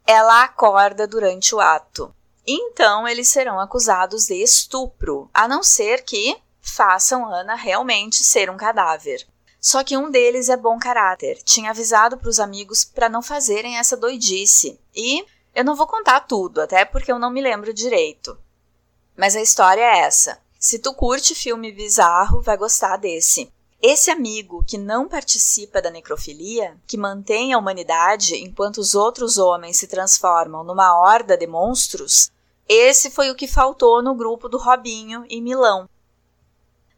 Ela 0.05 0.43
acorda 0.43 1.07
durante 1.07 1.55
o 1.55 1.61
ato. 1.61 2.13
Então 2.45 3.07
eles 3.07 3.29
serão 3.29 3.59
acusados 3.59 4.25
de 4.25 4.35
estupro, 4.35 5.29
a 5.33 5.47
não 5.47 5.63
ser 5.63 6.03
que 6.03 6.37
façam 6.61 7.25
Ana 7.25 7.55
realmente 7.55 8.23
ser 8.23 8.49
um 8.49 8.57
cadáver. 8.57 9.25
Só 9.59 9.83
que 9.83 9.95
um 9.95 10.11
deles 10.11 10.49
é 10.49 10.57
bom 10.57 10.77
caráter, 10.77 11.41
tinha 11.43 11.69
avisado 11.69 12.17
para 12.17 12.29
os 12.29 12.39
amigos 12.39 12.83
para 12.83 13.07
não 13.07 13.21
fazerem 13.21 13.77
essa 13.77 13.95
doidice 13.95 14.77
e 14.93 15.25
eu 15.55 15.63
não 15.63 15.75
vou 15.75 15.87
contar 15.87 16.21
tudo, 16.21 16.61
até 16.61 16.83
porque 16.83 17.11
eu 17.11 17.19
não 17.19 17.29
me 17.29 17.41
lembro 17.41 17.73
direito. 17.73 18.37
Mas 19.15 19.35
a 19.35 19.41
história 19.41 19.81
é 19.81 19.99
essa. 19.99 20.39
Se 20.59 20.79
tu 20.79 20.93
curte 20.93 21.35
filme 21.35 21.71
bizarro, 21.71 22.41
vai 22.41 22.57
gostar 22.57 22.97
desse. 22.97 23.51
Esse 23.81 24.09
amigo 24.09 24.63
que 24.65 24.77
não 24.77 25.09
participa 25.09 25.81
da 25.81 25.91
necrofilia, 25.91 26.77
que 26.87 26.97
mantém 26.97 27.53
a 27.53 27.57
humanidade 27.57 28.35
enquanto 28.35 28.77
os 28.77 28.95
outros 28.95 29.37
homens 29.37 29.77
se 29.77 29.87
transformam 29.87 30.63
numa 30.63 30.97
horda 30.97 31.37
de 31.37 31.45
monstros, 31.45 32.31
esse 32.67 33.11
foi 33.11 33.29
o 33.29 33.35
que 33.35 33.47
faltou 33.47 34.01
no 34.01 34.15
grupo 34.15 34.47
do 34.49 34.57
Robinho 34.57 35.25
em 35.29 35.41
Milão. 35.41 35.89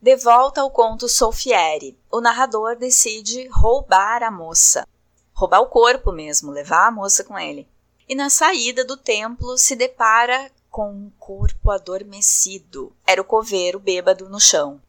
De 0.02 0.16
volta 0.16 0.62
ao 0.62 0.70
conto 0.70 1.10
Solfieri, 1.10 1.98
o 2.12 2.22
narrador 2.22 2.76
decide 2.76 3.48
roubar 3.48 4.24
a 4.24 4.30
moça. 4.30 4.88
Roubar 5.34 5.62
o 5.62 5.68
corpo 5.68 6.12
mesmo, 6.12 6.52
levar 6.52 6.88
a 6.88 6.92
moça 6.92 7.24
com 7.24 7.38
ele 7.38 7.68
e 8.08 8.16
na 8.16 8.30
saída 8.30 8.86
do 8.86 8.96
templo 8.96 9.58
se 9.58 9.76
depara 9.76 10.52
com 10.70 10.92
um 10.92 11.12
corpo 11.18 11.72
adormecido. 11.72 12.96
Era 13.06 13.22
o 13.22 13.26
coveiro 13.26 13.80
bêbado 13.80 14.30
no 14.30 14.40
chão. 14.40 14.80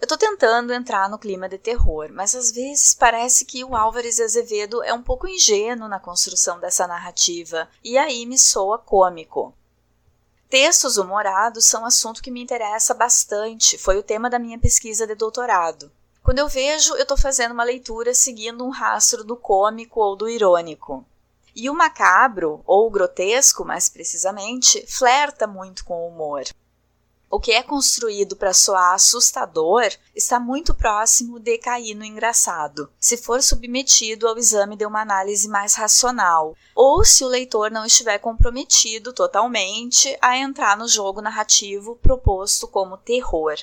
Eu 0.00 0.06
tô 0.06 0.16
tentando 0.16 0.72
entrar 0.72 1.10
no 1.10 1.18
clima 1.18 1.48
de 1.48 1.58
terror, 1.58 2.08
mas 2.12 2.34
às 2.34 2.50
vezes 2.50 2.94
parece 2.94 3.44
que 3.44 3.62
o 3.64 3.76
Álvares 3.76 4.18
Azevedo 4.18 4.82
é 4.82 4.94
um 4.94 5.02
pouco 5.02 5.28
ingênuo 5.28 5.88
na 5.88 6.00
construção 6.00 6.58
dessa 6.58 6.86
narrativa, 6.86 7.68
e 7.84 7.98
aí 7.98 8.24
me 8.24 8.38
soa 8.38 8.78
cômico. 8.78 9.54
Textos 10.50 10.96
humorados 10.96 11.64
são 11.66 11.82
um 11.82 11.86
assunto 11.86 12.20
que 12.20 12.28
me 12.28 12.42
interessa 12.42 12.92
bastante, 12.92 13.78
foi 13.78 13.96
o 13.96 14.02
tema 14.02 14.28
da 14.28 14.36
minha 14.36 14.58
pesquisa 14.58 15.06
de 15.06 15.14
doutorado. 15.14 15.92
Quando 16.24 16.40
eu 16.40 16.48
vejo, 16.48 16.94
eu 16.96 17.02
estou 17.02 17.16
fazendo 17.16 17.52
uma 17.52 17.62
leitura 17.62 18.12
seguindo 18.12 18.66
um 18.66 18.70
rastro 18.70 19.22
do 19.22 19.36
cômico 19.36 20.00
ou 20.00 20.16
do 20.16 20.28
irônico. 20.28 21.06
E 21.54 21.70
o 21.70 21.74
macabro, 21.74 22.62
ou 22.66 22.90
grotesco 22.90 23.64
mais 23.64 23.88
precisamente, 23.88 24.84
flerta 24.88 25.46
muito 25.46 25.84
com 25.84 25.94
o 25.94 26.08
humor. 26.08 26.42
O 27.32 27.38
que 27.38 27.52
é 27.52 27.62
construído 27.62 28.34
para 28.34 28.52
soar 28.52 28.94
assustador 28.94 29.88
está 30.16 30.40
muito 30.40 30.74
próximo 30.74 31.38
de 31.38 31.56
cair 31.58 31.94
no 31.94 32.04
engraçado, 32.04 32.90
se 32.98 33.16
for 33.16 33.40
submetido 33.40 34.26
ao 34.26 34.36
exame 34.36 34.74
de 34.74 34.84
uma 34.84 35.00
análise 35.00 35.46
mais 35.46 35.76
racional, 35.76 36.56
ou 36.74 37.04
se 37.04 37.22
o 37.22 37.28
leitor 37.28 37.70
não 37.70 37.86
estiver 37.86 38.18
comprometido 38.18 39.12
totalmente 39.12 40.18
a 40.20 40.36
entrar 40.36 40.76
no 40.76 40.88
jogo 40.88 41.22
narrativo 41.22 41.94
proposto 42.02 42.66
como 42.66 42.96
terror. 42.96 43.54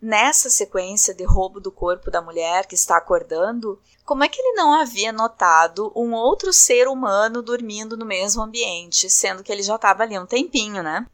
Nessa 0.00 0.48
sequência 0.48 1.12
de 1.12 1.24
roubo 1.24 1.58
do 1.58 1.72
corpo 1.72 2.12
da 2.12 2.22
mulher 2.22 2.64
que 2.64 2.76
está 2.76 2.96
acordando, 2.96 3.76
como 4.04 4.22
é 4.22 4.28
que 4.28 4.40
ele 4.40 4.54
não 4.54 4.72
havia 4.72 5.10
notado 5.10 5.90
um 5.96 6.14
outro 6.14 6.52
ser 6.52 6.86
humano 6.86 7.42
dormindo 7.42 7.96
no 7.96 8.06
mesmo 8.06 8.40
ambiente, 8.40 9.10
sendo 9.10 9.42
que 9.42 9.50
ele 9.50 9.64
já 9.64 9.74
estava 9.74 10.04
ali 10.04 10.16
um 10.16 10.26
tempinho, 10.26 10.80
né? 10.80 11.04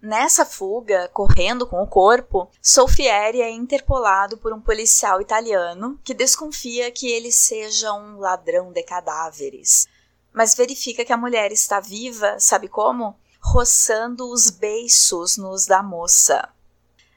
Nessa 0.00 0.46
fuga, 0.46 1.08
correndo 1.08 1.66
com 1.66 1.82
o 1.82 1.86
corpo, 1.86 2.48
Solfieri 2.62 3.42
é 3.42 3.50
interpolado 3.50 4.38
por 4.38 4.52
um 4.52 4.60
policial 4.60 5.20
italiano 5.20 5.98
que 6.04 6.14
desconfia 6.14 6.92
que 6.92 7.10
ele 7.10 7.32
seja 7.32 7.92
um 7.92 8.18
ladrão 8.18 8.72
de 8.72 8.82
cadáveres. 8.84 9.88
Mas 10.32 10.54
verifica 10.54 11.04
que 11.04 11.12
a 11.12 11.16
mulher 11.16 11.50
está 11.50 11.80
viva, 11.80 12.38
sabe 12.38 12.68
como? 12.68 13.18
Roçando 13.40 14.30
os 14.30 14.50
beiços 14.50 15.36
nos 15.36 15.66
da 15.66 15.82
moça. 15.82 16.48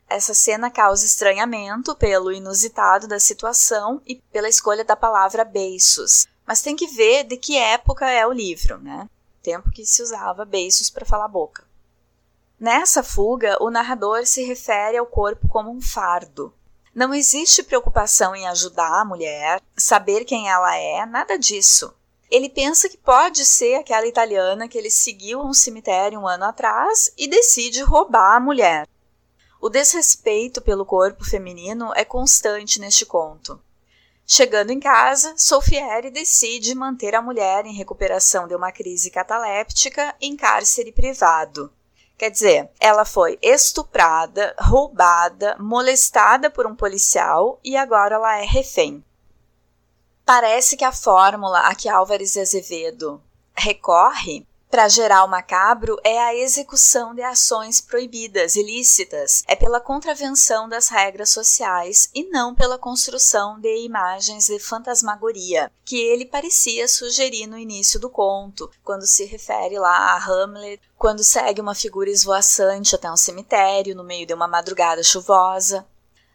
Essa 0.10 0.34
cena 0.34 0.72
causa 0.72 1.06
estranhamento 1.06 1.96
pelo 1.96 2.32
inusitado 2.32 3.08
da 3.08 3.20
situação 3.20 4.02
e 4.08 4.16
pela 4.32 4.50
escolha 4.50 4.84
da 4.84 4.96
palavra 4.96 5.46
beiços. 5.46 6.28
Mas 6.48 6.64
tem 6.64 6.76
que 6.76 6.88
ver 6.88 7.26
de 7.26 7.38
que 7.38 7.58
época 7.58 8.10
é 8.10 8.26
o 8.26 8.34
livro, 8.34 8.80
né? 8.80 9.08
Tempo 9.44 9.70
que 9.70 9.86
se 9.86 10.02
usava 10.02 10.44
beiços 10.44 10.90
para 10.90 11.06
falar 11.06 11.28
boca. 11.28 11.71
Nessa 12.62 13.02
fuga, 13.02 13.58
o 13.60 13.72
narrador 13.72 14.24
se 14.28 14.44
refere 14.44 14.96
ao 14.96 15.08
corpo 15.08 15.48
como 15.48 15.72
um 15.72 15.82
fardo. 15.82 16.54
Não 16.94 17.12
existe 17.12 17.64
preocupação 17.64 18.36
em 18.36 18.48
ajudar 18.48 19.02
a 19.02 19.04
mulher, 19.06 19.60
saber 19.76 20.26
quem 20.26 20.48
ela 20.48 20.78
é, 20.78 21.04
nada 21.08 21.40
disso. 21.40 21.92
Ele 22.30 22.48
pensa 22.48 22.88
que 22.88 22.98
pode 22.98 23.46
ser 23.46 23.78
aquela 23.78 24.06
italiana 24.06 24.68
que 24.68 24.78
ele 24.78 24.92
seguiu 24.92 25.42
a 25.42 25.44
um 25.44 25.56
cemitério 25.56 26.20
um 26.20 26.28
ano 26.28 26.44
atrás 26.44 27.12
e 27.18 27.28
decide 27.28 27.82
roubar 27.82 28.36
a 28.36 28.40
mulher. 28.40 28.88
O 29.60 29.68
desrespeito 29.68 30.62
pelo 30.62 30.86
corpo 30.86 31.26
feminino 31.26 31.92
é 31.96 32.06
constante 32.06 32.80
neste 32.80 33.08
conto. 33.08 33.60
Chegando 34.24 34.70
em 34.70 34.80
casa, 34.80 35.34
Solfieri 35.36 36.12
decide 36.12 36.76
manter 36.76 37.16
a 37.16 37.24
mulher 37.24 37.66
em 37.66 37.74
recuperação 37.74 38.48
de 38.48 38.54
uma 38.54 38.72
crise 38.72 39.10
cataléptica 39.10 40.16
em 40.22 40.38
cárcere 40.38 40.92
privado. 40.92 41.74
Quer 42.22 42.30
dizer, 42.30 42.70
ela 42.80 43.04
foi 43.04 43.40
estuprada, 43.42 44.56
roubada, 44.60 45.58
molestada 45.58 46.52
por 46.52 46.68
um 46.68 46.76
policial 46.76 47.60
e 47.64 47.76
agora 47.76 48.14
ela 48.14 48.38
é 48.38 48.46
refém. 48.46 49.04
Parece 50.24 50.78
que 50.78 50.86
a 50.86 50.92
fórmula 50.92 51.62
a 51.62 51.74
que 51.74 51.90
Álvares 51.90 52.38
Azevedo 52.38 53.20
recorre 53.56 54.46
para 54.72 54.88
gerar 54.88 55.26
o 55.26 55.28
macabro 55.28 55.98
é 56.02 56.18
a 56.18 56.34
execução 56.34 57.14
de 57.14 57.22
ações 57.22 57.82
proibidas, 57.82 58.56
ilícitas. 58.56 59.44
É 59.46 59.54
pela 59.54 59.82
contravenção 59.82 60.70
das 60.70 60.88
regras 60.88 61.30
sociais 61.30 62.10
e 62.16 62.24
não 62.30 62.56
pela 62.56 62.78
construção 62.78 63.60
de 63.60 63.84
imagens 63.84 64.46
de 64.48 64.58
fantasmagoria, 64.60 65.70
que 65.84 65.98
ele 65.98 66.26
parecia 66.26 66.88
sugerir 66.88 67.48
no 67.48 67.58
início 67.58 68.00
do 68.00 68.10
conto, 68.10 68.72
quando 68.82 69.06
se 69.06 69.26
refere 69.26 69.78
lá 69.78 70.14
a 70.14 70.26
Hamlet, 70.26 70.82
quando 70.98 71.22
segue 71.22 71.60
uma 71.60 71.76
figura 71.76 72.10
esvoaçante 72.10 72.96
até 72.96 73.12
um 73.12 73.18
cemitério 73.18 73.94
no 73.94 74.06
meio 74.06 74.26
de 74.26 74.34
uma 74.34 74.48
madrugada 74.48 75.04
chuvosa. 75.04 75.86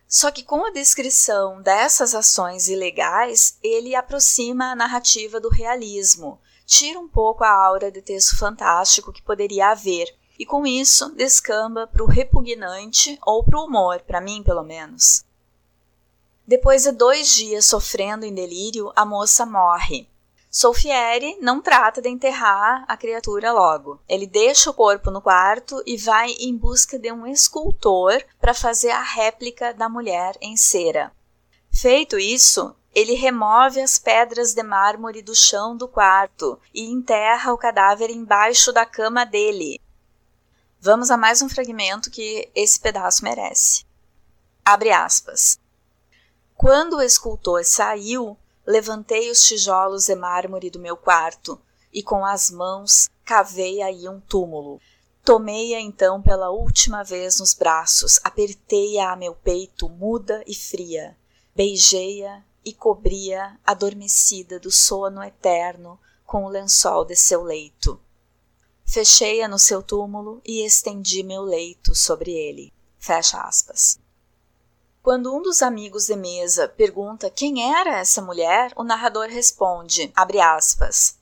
Só 0.06 0.30
que 0.30 0.44
com 0.44 0.66
a 0.66 0.70
descrição 0.70 1.62
dessas 1.62 2.14
ações 2.14 2.68
ilegais, 2.68 3.56
ele 3.62 3.94
aproxima 3.94 4.70
a 4.70 4.76
narrativa 4.76 5.40
do 5.40 5.48
realismo, 5.48 6.38
tira 6.66 6.98
um 6.98 7.08
pouco 7.08 7.44
a 7.44 7.50
aura 7.50 7.90
de 7.90 8.02
texto 8.02 8.36
fantástico 8.36 9.12
que 9.12 9.22
poderia 9.22 9.70
haver, 9.70 10.12
e 10.38 10.44
com 10.44 10.66
isso 10.66 11.14
descamba 11.14 11.86
para 11.86 12.02
o 12.02 12.06
repugnante 12.06 13.18
ou 13.24 13.42
para 13.44 13.58
o 13.58 13.64
humor, 13.64 14.00
para 14.00 14.20
mim 14.20 14.42
pelo 14.42 14.62
menos. 14.62 15.24
Depois 16.46 16.82
de 16.82 16.92
dois 16.92 17.34
dias 17.34 17.64
sofrendo 17.64 18.26
em 18.26 18.34
delírio, 18.34 18.92
a 18.94 19.04
moça 19.04 19.46
morre. 19.46 20.08
Solfieri 20.50 21.36
não 21.40 21.60
trata 21.60 22.00
de 22.00 22.08
enterrar 22.08 22.84
a 22.88 22.96
criatura 22.96 23.52
logo. 23.52 24.00
Ele 24.08 24.26
deixa 24.26 24.70
o 24.70 24.74
corpo 24.74 25.10
no 25.10 25.20
quarto 25.20 25.82
e 25.84 25.96
vai 25.96 26.30
em 26.38 26.56
busca 26.56 26.98
de 26.98 27.12
um 27.12 27.26
escultor 27.26 28.22
para 28.40 28.54
fazer 28.54 28.90
a 28.90 29.02
réplica 29.02 29.74
da 29.74 29.88
mulher 29.88 30.34
em 30.40 30.56
cera. 30.56 31.12
Feito 31.70 32.18
isso, 32.18 32.74
ele 32.96 33.12
remove 33.12 33.78
as 33.78 33.98
pedras 33.98 34.54
de 34.54 34.62
mármore 34.62 35.20
do 35.20 35.34
chão 35.34 35.76
do 35.76 35.86
quarto 35.86 36.58
e 36.72 36.90
enterra 36.90 37.52
o 37.52 37.58
cadáver 37.58 38.08
embaixo 38.08 38.72
da 38.72 38.86
cama 38.86 39.26
dele. 39.26 39.78
Vamos 40.80 41.10
a 41.10 41.16
mais 41.18 41.42
um 41.42 41.48
fragmento 41.48 42.10
que 42.10 42.50
esse 42.54 42.80
pedaço 42.80 43.22
merece. 43.22 43.84
Abre 44.64 44.92
aspas. 44.92 45.60
Quando 46.54 46.96
o 46.96 47.02
escultor 47.02 47.66
saiu, 47.66 48.34
levantei 48.66 49.30
os 49.30 49.44
tijolos 49.46 50.06
de 50.06 50.14
mármore 50.14 50.70
do 50.70 50.78
meu 50.78 50.96
quarto 50.96 51.60
e 51.92 52.02
com 52.02 52.24
as 52.24 52.50
mãos 52.50 53.10
cavei 53.26 53.82
aí 53.82 54.08
um 54.08 54.20
túmulo. 54.20 54.80
Tomei-a 55.22 55.82
então 55.82 56.22
pela 56.22 56.48
última 56.48 57.04
vez 57.04 57.40
nos 57.40 57.52
braços, 57.52 58.18
apertei-a 58.24 59.12
a 59.12 59.16
meu 59.16 59.34
peito, 59.34 59.86
muda 59.86 60.42
e 60.46 60.54
fria. 60.54 61.14
Beijei-a 61.54 62.42
e 62.66 62.72
cobria, 62.72 63.56
adormecida 63.64 64.58
do 64.58 64.72
sono 64.72 65.22
eterno, 65.22 66.00
com 66.26 66.44
o 66.44 66.48
lençol 66.48 67.04
de 67.04 67.14
seu 67.14 67.44
leito. 67.44 68.00
Fechei-a 68.84 69.46
no 69.46 69.58
seu 69.58 69.80
túmulo 69.80 70.42
e 70.44 70.66
estendi 70.66 71.22
meu 71.22 71.42
leito 71.42 71.94
sobre 71.94 72.32
ele. 72.32 72.72
Fecha 72.98 73.40
aspas. 73.40 74.00
Quando 75.00 75.32
um 75.32 75.40
dos 75.40 75.62
amigos 75.62 76.06
de 76.06 76.16
mesa 76.16 76.66
pergunta 76.66 77.30
quem 77.30 77.72
era 77.72 78.00
essa 78.00 78.20
mulher, 78.20 78.72
o 78.74 78.82
narrador 78.82 79.28
responde, 79.28 80.12
abre 80.16 80.40
aspas, 80.40 81.16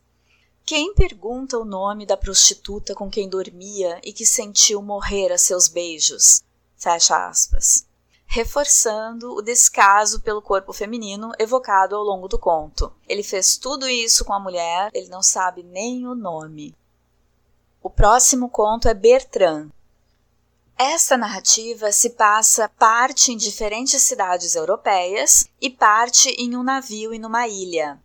quem 0.65 0.95
pergunta 0.95 1.59
o 1.59 1.65
nome 1.67 2.07
da 2.07 2.17
prostituta 2.17 2.95
com 2.95 3.11
quem 3.11 3.29
dormia 3.29 4.01
e 4.03 4.15
que 4.15 4.25
sentiu 4.25 4.81
morrer 4.81 5.31
a 5.31 5.37
seus 5.37 5.69
beijos? 5.69 6.43
Fecha 6.75 7.29
aspas 7.29 7.87
reforçando 8.35 9.33
o 9.33 9.41
descaso 9.41 10.19
pelo 10.19 10.43
corpo 10.43 10.73
feminino 10.73 11.31
evocado 11.39 11.95
ao 11.95 12.03
longo 12.03 12.27
do 12.27 12.37
conto. 12.37 12.93
Ele 13.09 13.23
fez 13.23 13.57
tudo 13.57 13.89
isso 13.89 14.25
com 14.25 14.33
a 14.33 14.41
mulher, 14.41 14.91
ele 14.93 15.07
não 15.07 15.23
sabe 15.23 15.63
nem 15.63 16.05
o 16.05 16.17
nome. 16.17 16.75
O 17.81 17.89
próximo 17.89 18.49
conto 18.49 18.89
é 18.89 18.95
Bertrand. 18.95 19.69
Esta 20.77 21.17
narrativa 21.17 21.93
se 21.93 22.11
passa 22.11 22.69
parte 22.69 23.31
em 23.31 23.37
diferentes 23.37 24.03
cidades 24.03 24.57
europeias 24.57 25.49
e 25.61 25.71
parte 25.71 26.31
em 26.31 26.57
um 26.57 26.65
navio 26.65 27.15
e 27.15 27.21
numa 27.21 27.47
ilha. 27.47 28.03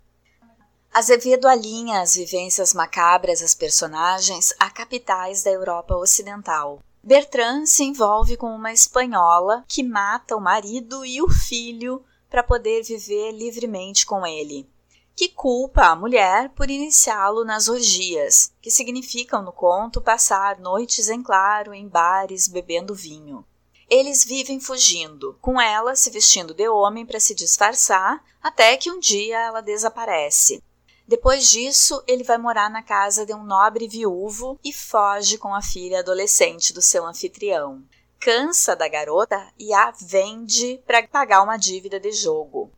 Azevedo 0.94 1.48
alinha 1.48 2.02
as 2.02 2.14
vivências 2.14 2.72
macabras 2.72 3.40
das 3.40 3.56
personagens 3.56 4.54
a 4.60 4.70
capitais 4.70 5.42
da 5.42 5.50
Europa 5.50 5.96
Ocidental. 5.96 6.84
Bertrand 7.02 7.66
se 7.66 7.84
envolve 7.84 8.36
com 8.36 8.54
uma 8.54 8.74
espanhola 8.74 9.64
que 9.68 9.82
mata 9.82 10.36
o 10.36 10.42
marido 10.42 11.06
e 11.06 11.22
o 11.22 11.30
filho 11.30 12.04
para 12.30 12.44
poder 12.44 12.84
viver 12.84 13.32
livremente 13.32 14.06
com 14.06 14.28
ele, 14.28 14.70
que 15.16 15.30
culpa 15.30 15.88
a 15.88 15.96
mulher 15.96 16.50
por 16.50 16.70
iniciá-lo 16.70 17.44
nas 17.44 17.68
orgias, 17.68 18.52
que 18.62 18.70
significam 18.70 19.42
no 19.42 19.52
conto 19.52 20.02
passar 20.02 20.60
noites 20.60 21.10
em 21.10 21.24
claro 21.24 21.74
em 21.74 21.88
bares 21.88 22.48
bebendo 22.48 22.94
vinho. 22.94 23.46
Eles 23.90 24.24
vivem 24.24 24.60
fugindo, 24.60 25.36
com 25.42 25.60
ela 25.60 25.96
se 25.96 26.12
vestindo 26.12 26.54
de 26.54 26.70
homem 26.70 27.06
para 27.06 27.20
se 27.20 27.34
disfarçar, 27.34 28.24
até 28.44 28.78
que 28.78 28.92
um 28.92 29.00
dia 29.00 29.40
ela 29.40 29.62
desaparece. 29.62 30.62
Depois 31.10 31.50
disso, 31.50 32.04
ele 32.06 32.24
vai 32.24 32.38
morar 32.38 32.70
na 32.70 32.84
casa 32.84 33.26
de 33.26 33.34
um 33.34 33.44
nobre 33.44 33.88
viúvo 33.88 34.60
e 34.64 34.72
foge 34.72 35.40
com 35.40 35.56
a 35.56 35.60
filha 35.60 36.02
adolescente 36.02 36.72
do 36.72 36.84
seu 36.84 37.04
anfitrião. 37.04 37.82
Cansa 38.20 38.76
da 38.76 38.88
garota 38.88 39.44
e 39.58 39.74
a 39.74 39.90
vende 39.90 40.80
para 40.86 41.08
pagar 41.08 41.42
uma 41.42 41.58
dívida 41.58 42.00
de 42.00 42.12
jogo. 42.12 42.72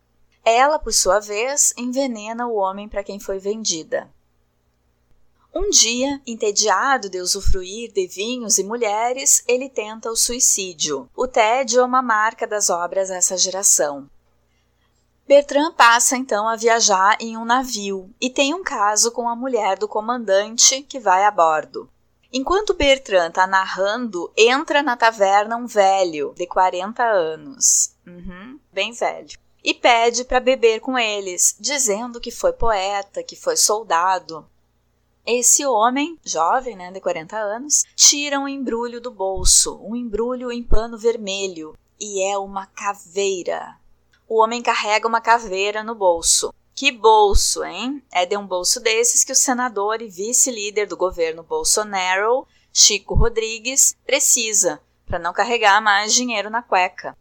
Ela, 0.46 0.80
por 0.80 0.94
sua 0.94 1.20
vez, 1.20 1.74
envenena 1.76 2.48
o 2.48 2.56
homem 2.56 2.88
para 2.88 3.04
quem 3.04 3.20
foi 3.20 3.38
vendida. 3.38 4.10
Um 5.54 5.70
dia, 5.70 6.22
entediado 6.26 7.10
de 7.10 7.20
usufruir 7.20 7.91
de 7.91 8.08
vinhos 8.08 8.58
e 8.58 8.63
mulheres, 8.63 9.44
ele 9.46 9.67
tenta 9.67 10.10
o 10.10 10.15
suicídio. 10.15 11.10
O 11.13 11.28
tédio 11.28 11.82
é 11.82 11.84
uma 11.84 12.02
marca 12.02 12.48
das 12.48 12.70
obras 12.70 13.10
dessa 13.10 13.36
geração. 13.36 14.10
Bertrand 15.28 15.72
passa 15.74 16.18
então 16.18 16.48
a 16.48 16.56
viajar 16.56 17.16
em 17.20 17.38
um 17.38 17.46
navio 17.46 18.10
e 18.20 18.30
tem 18.30 18.54
um 18.54 18.64
caso 18.64 19.12
com 19.12 19.30
a 19.30 19.36
mulher 19.36 19.78
do 19.78 19.88
comandante 19.88 20.82
que 20.82 21.00
vai 21.00 21.24
a 21.24 21.32
bordo. 21.32 21.90
Enquanto 22.34 22.74
Bertrand 22.74 23.30
está 23.30 23.46
narrando, 23.46 24.32
entra 24.38 24.82
na 24.82 24.96
taverna 24.96 25.58
um 25.58 25.68
velho 25.68 26.34
de 26.36 26.48
40 26.48 27.04
anos, 27.04 27.94
uhum, 28.08 28.60
bem 28.72 28.94
velho, 28.94 29.38
e 29.64 29.74
pede 29.74 30.24
para 30.24 30.40
beber 30.40 30.80
com 30.80 30.98
eles, 30.98 31.56
dizendo 31.60 32.22
que 32.22 32.32
foi 32.32 32.54
poeta, 32.54 33.22
que 33.22 33.36
foi 33.36 33.58
soldado. 33.58 34.46
Esse 35.26 35.66
homem, 35.66 36.18
jovem, 36.24 36.76
né, 36.76 36.92
de 36.92 37.00
40 37.02 37.38
anos, 37.38 37.84
tira 37.96 38.40
um 38.40 38.48
embrulho 38.48 39.00
do 39.00 39.12
bolso, 39.12 39.80
um 39.84 39.96
embrulho 39.96 40.52
em 40.52 40.64
pano 40.64 40.98
vermelho, 40.98 41.78
e 42.00 42.24
é 42.24 42.38
uma 42.38 42.66
caveira 42.66 43.78
o 44.32 44.39
homem 44.39 44.62
carrega 44.62 45.10
uma 45.10 45.20
caveira 45.20 45.84
no 45.84 45.94
bolso. 45.94 46.54
Que 46.74 46.89
bolso, 46.89 47.65
hein? 47.65 48.02
É 48.10 48.26
de 48.26 48.38
um 48.38 48.48
bolso 48.48 48.80
desses 48.80 49.26
que 49.26 49.34
o 49.34 49.36
senador 49.36 50.02
e 50.02 50.08
vice-líder 50.08 50.88
do 50.88 50.96
governo 50.96 51.44
Bolsonaro, 51.44 52.48
Chico 52.72 53.13
Rodrigues, 53.13 53.94
precisa 54.06 54.82
para 55.06 55.20
não 55.20 55.34
carregar 55.34 55.82
mais 55.82 56.13
dinheiro 56.13 56.50
na 56.50 56.62
cueca. 56.62 57.13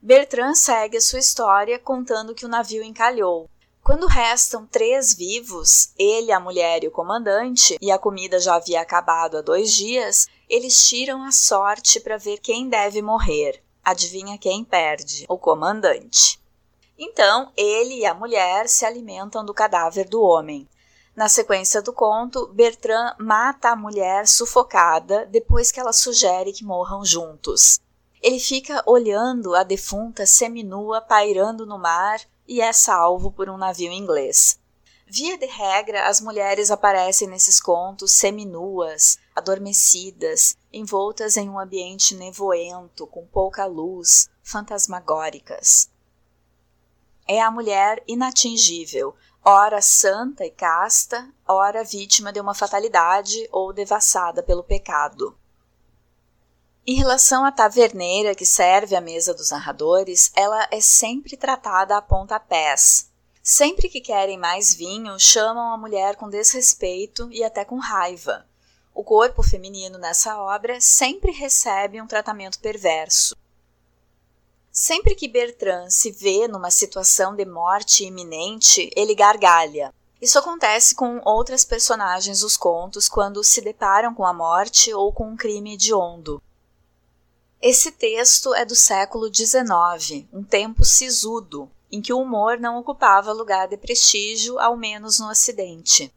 Bertrand 0.00 0.54
segue 0.54 0.98
a 0.98 1.00
sua 1.00 1.18
história 1.18 1.80
contando 1.80 2.32
que 2.32 2.46
o 2.46 2.48
navio 2.48 2.84
encalhou. 2.84 3.50
Quando 3.82 4.06
restam 4.06 4.64
três 4.64 5.12
vivos, 5.12 5.92
ele, 5.98 6.30
a 6.30 6.38
mulher 6.38 6.84
e 6.84 6.86
o 6.86 6.92
comandante, 6.92 7.76
e 7.82 7.90
a 7.90 7.98
comida 7.98 8.38
já 8.38 8.54
havia 8.54 8.80
acabado 8.80 9.36
há 9.36 9.42
dois 9.42 9.74
dias, 9.74 10.28
eles 10.48 10.88
tiram 10.88 11.24
a 11.24 11.32
sorte 11.32 11.98
para 11.98 12.16
ver 12.16 12.38
quem 12.38 12.68
deve 12.68 13.02
morrer. 13.02 13.64
Adivinha 13.88 14.36
quem 14.36 14.62
perde? 14.62 15.24
O 15.30 15.38
comandante. 15.38 16.38
Então, 16.98 17.50
ele 17.56 18.00
e 18.00 18.04
a 18.04 18.12
mulher 18.12 18.68
se 18.68 18.84
alimentam 18.84 19.42
do 19.42 19.54
cadáver 19.54 20.06
do 20.06 20.20
homem. 20.20 20.68
Na 21.16 21.26
sequência 21.26 21.80
do 21.80 21.90
conto, 21.90 22.48
Bertrand 22.48 23.14
mata 23.18 23.70
a 23.70 23.76
mulher 23.76 24.28
sufocada 24.28 25.24
depois 25.24 25.72
que 25.72 25.80
ela 25.80 25.94
sugere 25.94 26.52
que 26.52 26.66
morram 26.66 27.02
juntos. 27.02 27.80
Ele 28.22 28.38
fica 28.38 28.82
olhando 28.84 29.54
a 29.54 29.62
defunta 29.62 30.26
seminua 30.26 31.00
pairando 31.00 31.64
no 31.64 31.78
mar 31.78 32.20
e 32.46 32.60
é 32.60 32.74
salvo 32.74 33.32
por 33.32 33.48
um 33.48 33.56
navio 33.56 33.90
inglês. 33.90 34.60
Via 35.10 35.38
de 35.38 35.46
regra, 35.46 36.06
as 36.06 36.20
mulheres 36.20 36.70
aparecem 36.70 37.26
nesses 37.28 37.58
contos 37.58 38.12
seminuas, 38.12 39.18
adormecidas, 39.34 40.54
envoltas 40.70 41.38
em 41.38 41.48
um 41.48 41.58
ambiente 41.58 42.14
nevoento, 42.14 43.06
com 43.06 43.26
pouca 43.26 43.64
luz, 43.64 44.28
fantasmagóricas. 44.42 45.90
é 47.26 47.40
a 47.40 47.50
mulher 47.50 48.02
inatingível, 48.06 49.14
ora 49.42 49.80
santa 49.80 50.44
e 50.44 50.50
casta, 50.50 51.32
ora 51.46 51.84
vítima 51.84 52.30
de 52.30 52.40
uma 52.40 52.54
fatalidade 52.54 53.48
ou 53.50 53.72
devassada 53.72 54.42
pelo 54.42 54.62
pecado. 54.62 55.38
Em 56.86 56.96
relação 56.96 57.46
à 57.46 57.52
taverneira 57.52 58.34
que 58.34 58.44
serve 58.44 58.94
à 58.94 59.00
mesa 59.00 59.32
dos 59.32 59.50
narradores, 59.50 60.30
ela 60.34 60.68
é 60.70 60.80
sempre 60.80 61.34
tratada 61.34 61.96
a 61.96 62.02
pontapés. 62.02 63.10
Sempre 63.50 63.88
que 63.88 64.02
querem 64.02 64.36
mais 64.36 64.74
vinho, 64.74 65.18
chamam 65.18 65.72
a 65.72 65.78
mulher 65.78 66.16
com 66.16 66.28
desrespeito 66.28 67.32
e 67.32 67.42
até 67.42 67.64
com 67.64 67.78
raiva. 67.78 68.46
O 68.94 69.02
corpo 69.02 69.42
feminino 69.42 69.96
nessa 69.96 70.38
obra 70.38 70.78
sempre 70.82 71.32
recebe 71.32 71.98
um 71.98 72.06
tratamento 72.06 72.60
perverso. 72.60 73.34
Sempre 74.70 75.14
que 75.14 75.26
Bertrand 75.26 75.88
se 75.88 76.10
vê 76.10 76.46
numa 76.46 76.70
situação 76.70 77.34
de 77.34 77.46
morte 77.46 78.04
iminente, 78.04 78.90
ele 78.94 79.14
gargalha. 79.14 79.94
Isso 80.20 80.38
acontece 80.38 80.94
com 80.94 81.18
outras 81.24 81.64
personagens 81.64 82.40
dos 82.40 82.54
contos 82.54 83.08
quando 83.08 83.42
se 83.42 83.62
deparam 83.62 84.14
com 84.14 84.26
a 84.26 84.34
morte 84.34 84.92
ou 84.92 85.10
com 85.10 85.26
um 85.26 85.38
crime 85.38 85.72
hediondo. 85.72 86.42
Esse 87.62 87.92
texto 87.92 88.54
é 88.54 88.66
do 88.66 88.76
século 88.76 89.34
XIX, 89.34 90.26
um 90.34 90.44
tempo 90.44 90.84
sisudo, 90.84 91.72
em 91.90 92.00
que 92.00 92.12
o 92.12 92.20
humor 92.20 92.58
não 92.58 92.78
ocupava 92.78 93.32
lugar 93.32 93.68
de 93.68 93.76
prestígio, 93.76 94.58
ao 94.58 94.76
menos 94.76 95.18
no 95.18 95.28
Ocidente. 95.28 96.12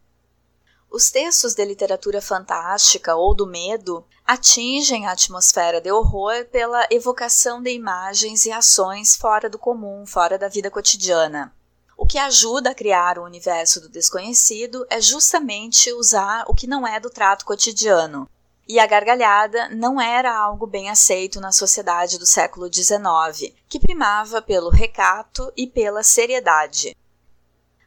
Os 0.90 1.10
textos 1.10 1.54
de 1.54 1.64
literatura 1.64 2.22
fantástica 2.22 3.16
ou 3.16 3.34
do 3.34 3.48
medo 3.48 4.06
atingem 4.28 5.08
a 5.08 5.14
atmosfera 5.14 5.80
de 5.80 5.90
horror 5.90 6.46
pela 6.52 6.86
evocação 6.92 7.62
de 7.62 7.72
imagens 7.72 8.46
e 8.46 8.52
ações 8.52 9.16
fora 9.16 9.50
do 9.50 9.58
comum, 9.58 10.06
fora 10.06 10.38
da 10.38 10.50
vida 10.50 10.70
cotidiana. 10.70 11.54
O 11.98 12.06
que 12.06 12.18
ajuda 12.18 12.72
a 12.72 12.76
criar 12.76 13.18
o 13.18 13.24
universo 13.24 13.80
do 13.80 13.88
desconhecido 13.88 14.86
é 14.90 15.00
justamente 15.00 15.94
usar 15.94 16.44
o 16.48 16.54
que 16.54 16.68
não 16.68 16.86
é 16.86 17.00
do 17.00 17.10
trato 17.10 17.46
cotidiano. 17.46 18.30
E 18.72 18.80
a 18.80 18.88
gargalhada 18.88 19.68
não 19.68 20.00
era 20.00 20.34
algo 20.34 20.66
bem 20.66 20.90
aceito 20.90 21.42
na 21.42 21.52
sociedade 21.52 22.18
do 22.18 22.26
século 22.26 22.74
XIX, 22.74 23.54
que 23.68 23.78
primava 23.78 24.42
pelo 24.42 24.70
recato 24.70 25.52
e 25.58 25.68
pela 25.68 26.04
seriedade. 26.04 26.96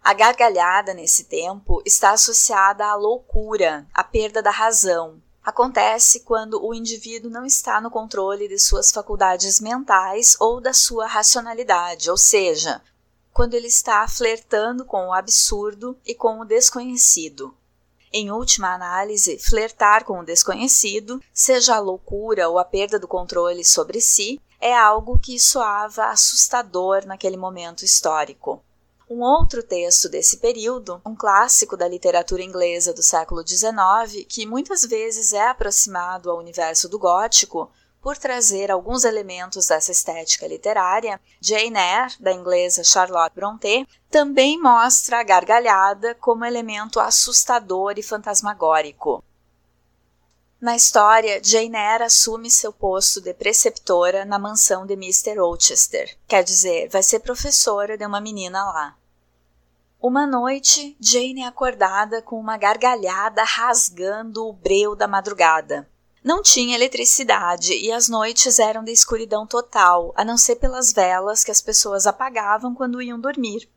A 0.02 0.12
gargalhada 0.12 0.92
nesse 0.92 1.24
tempo 1.24 1.80
está 1.86 2.10
associada 2.10 2.84
à 2.84 2.94
loucura, 2.96 3.86
à 3.94 4.04
perda 4.04 4.42
da 4.42 4.50
razão. 4.50 5.22
Acontece 5.42 6.20
quando 6.20 6.62
o 6.62 6.74
indivíduo 6.74 7.30
não 7.30 7.46
está 7.46 7.80
no 7.80 7.90
controle 7.90 8.46
de 8.46 8.58
suas 8.58 8.92
faculdades 8.92 9.60
mentais 9.60 10.36
ou 10.38 10.60
da 10.60 10.74
sua 10.74 11.06
racionalidade, 11.06 12.10
ou 12.10 12.18
seja, 12.18 12.82
quando 13.32 13.54
ele 13.54 13.68
está 13.68 14.06
flertando 14.06 14.84
com 14.84 15.06
o 15.06 15.14
absurdo 15.14 15.98
e 16.04 16.14
com 16.14 16.40
o 16.40 16.44
desconhecido. 16.44 17.56
Em 18.16 18.30
última 18.30 18.72
análise, 18.72 19.40
flertar 19.40 20.04
com 20.04 20.20
o 20.20 20.24
desconhecido, 20.24 21.20
seja 21.32 21.74
a 21.74 21.80
loucura 21.80 22.48
ou 22.48 22.60
a 22.60 22.64
perda 22.64 22.96
do 22.96 23.08
controle 23.08 23.64
sobre 23.64 24.00
si, 24.00 24.40
é 24.60 24.72
algo 24.72 25.18
que 25.18 25.36
soava 25.36 26.04
assustador 26.04 27.04
naquele 27.06 27.36
momento 27.36 27.84
histórico. 27.84 28.62
Um 29.10 29.20
outro 29.20 29.64
texto 29.64 30.08
desse 30.08 30.36
período, 30.36 31.02
um 31.04 31.16
clássico 31.16 31.76
da 31.76 31.88
literatura 31.88 32.40
inglesa 32.40 32.94
do 32.94 33.02
século 33.02 33.44
XIX, 33.44 34.24
que 34.28 34.46
muitas 34.46 34.84
vezes 34.84 35.32
é 35.32 35.48
aproximado 35.48 36.30
ao 36.30 36.38
universo 36.38 36.88
do 36.88 37.00
gótico 37.00 37.68
por 38.04 38.18
trazer 38.18 38.70
alguns 38.70 39.02
elementos 39.02 39.68
dessa 39.68 39.90
estética 39.90 40.46
literária, 40.46 41.18
Jane 41.40 41.78
Eyre, 41.78 42.14
da 42.20 42.34
inglesa 42.34 42.84
Charlotte 42.84 43.34
Brontë, 43.34 43.88
também 44.10 44.60
mostra 44.60 45.20
a 45.20 45.22
gargalhada 45.22 46.14
como 46.16 46.44
elemento 46.44 47.00
assustador 47.00 47.94
e 47.96 48.02
fantasmagórico. 48.02 49.24
Na 50.60 50.76
história, 50.76 51.42
Jane 51.42 51.78
Eyre 51.78 52.04
assume 52.04 52.50
seu 52.50 52.74
posto 52.74 53.22
de 53.22 53.32
preceptora 53.32 54.26
na 54.26 54.38
mansão 54.38 54.84
de 54.84 54.92
Mr. 54.92 55.38
Rochester, 55.38 56.14
quer 56.28 56.44
dizer, 56.44 56.90
vai 56.90 57.02
ser 57.02 57.20
professora 57.20 57.96
de 57.96 58.04
uma 58.04 58.20
menina 58.20 58.66
lá. 58.66 58.94
Uma 59.98 60.26
noite, 60.26 60.94
Jane 61.00 61.40
é 61.40 61.46
acordada 61.46 62.20
com 62.20 62.38
uma 62.38 62.58
gargalhada 62.58 63.42
rasgando 63.44 64.46
o 64.46 64.52
breu 64.52 64.94
da 64.94 65.08
madrugada. 65.08 65.88
Não 66.24 66.40
tinha 66.40 66.74
eletricidade 66.74 67.74
e 67.74 67.92
as 67.92 68.08
noites 68.08 68.58
eram 68.58 68.82
de 68.82 68.90
escuridão 68.90 69.46
total, 69.46 70.10
a 70.16 70.24
não 70.24 70.38
ser 70.38 70.56
pelas 70.56 70.90
velas 70.90 71.44
que 71.44 71.50
as 71.50 71.60
pessoas 71.60 72.06
apagavam 72.06 72.74
quando 72.74 73.02
iam 73.02 73.20
dormir. 73.20 73.68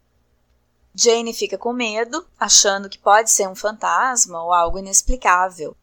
Jane 0.95 1.33
fica 1.33 1.57
com 1.57 1.73
medo, 1.73 2.25
achando 2.39 2.88
que 2.88 2.97
pode 2.97 3.31
ser 3.31 3.49
um 3.49 3.55
fantasma 3.55 4.41
ou 4.41 4.53
algo 4.53 4.79
inexplicável. 4.79 5.75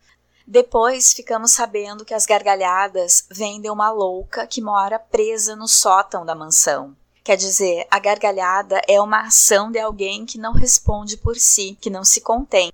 Depois 0.47 1.13
ficamos 1.13 1.51
sabendo 1.53 2.03
que 2.03 2.15
as 2.15 2.25
gargalhadas 2.25 3.27
vêm 3.31 3.61
de 3.61 3.69
uma 3.69 3.91
louca 3.91 4.47
que 4.47 4.63
mora 4.63 4.99
presa 4.99 5.55
no 5.55 5.69
sótão 5.69 6.25
da 6.25 6.35
mansão. 6.35 6.97
Quer 7.23 7.37
dizer, 7.37 7.87
a 7.91 7.99
gargalhada 7.99 8.81
é 8.89 8.99
uma 8.99 9.27
ação 9.27 9.71
de 9.71 9.79
alguém 9.79 10.25
que 10.25 10.39
não 10.39 10.55
responde 10.55 11.19
por 11.19 11.37
si, 11.37 11.77
que 11.79 11.91
não 11.91 12.05
se 12.05 12.23
contém. 12.23 12.73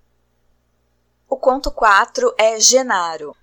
O 1.29 1.37
conto 1.37 1.73
4 1.73 2.33
é 2.39 2.61
Genaro. 2.61 3.37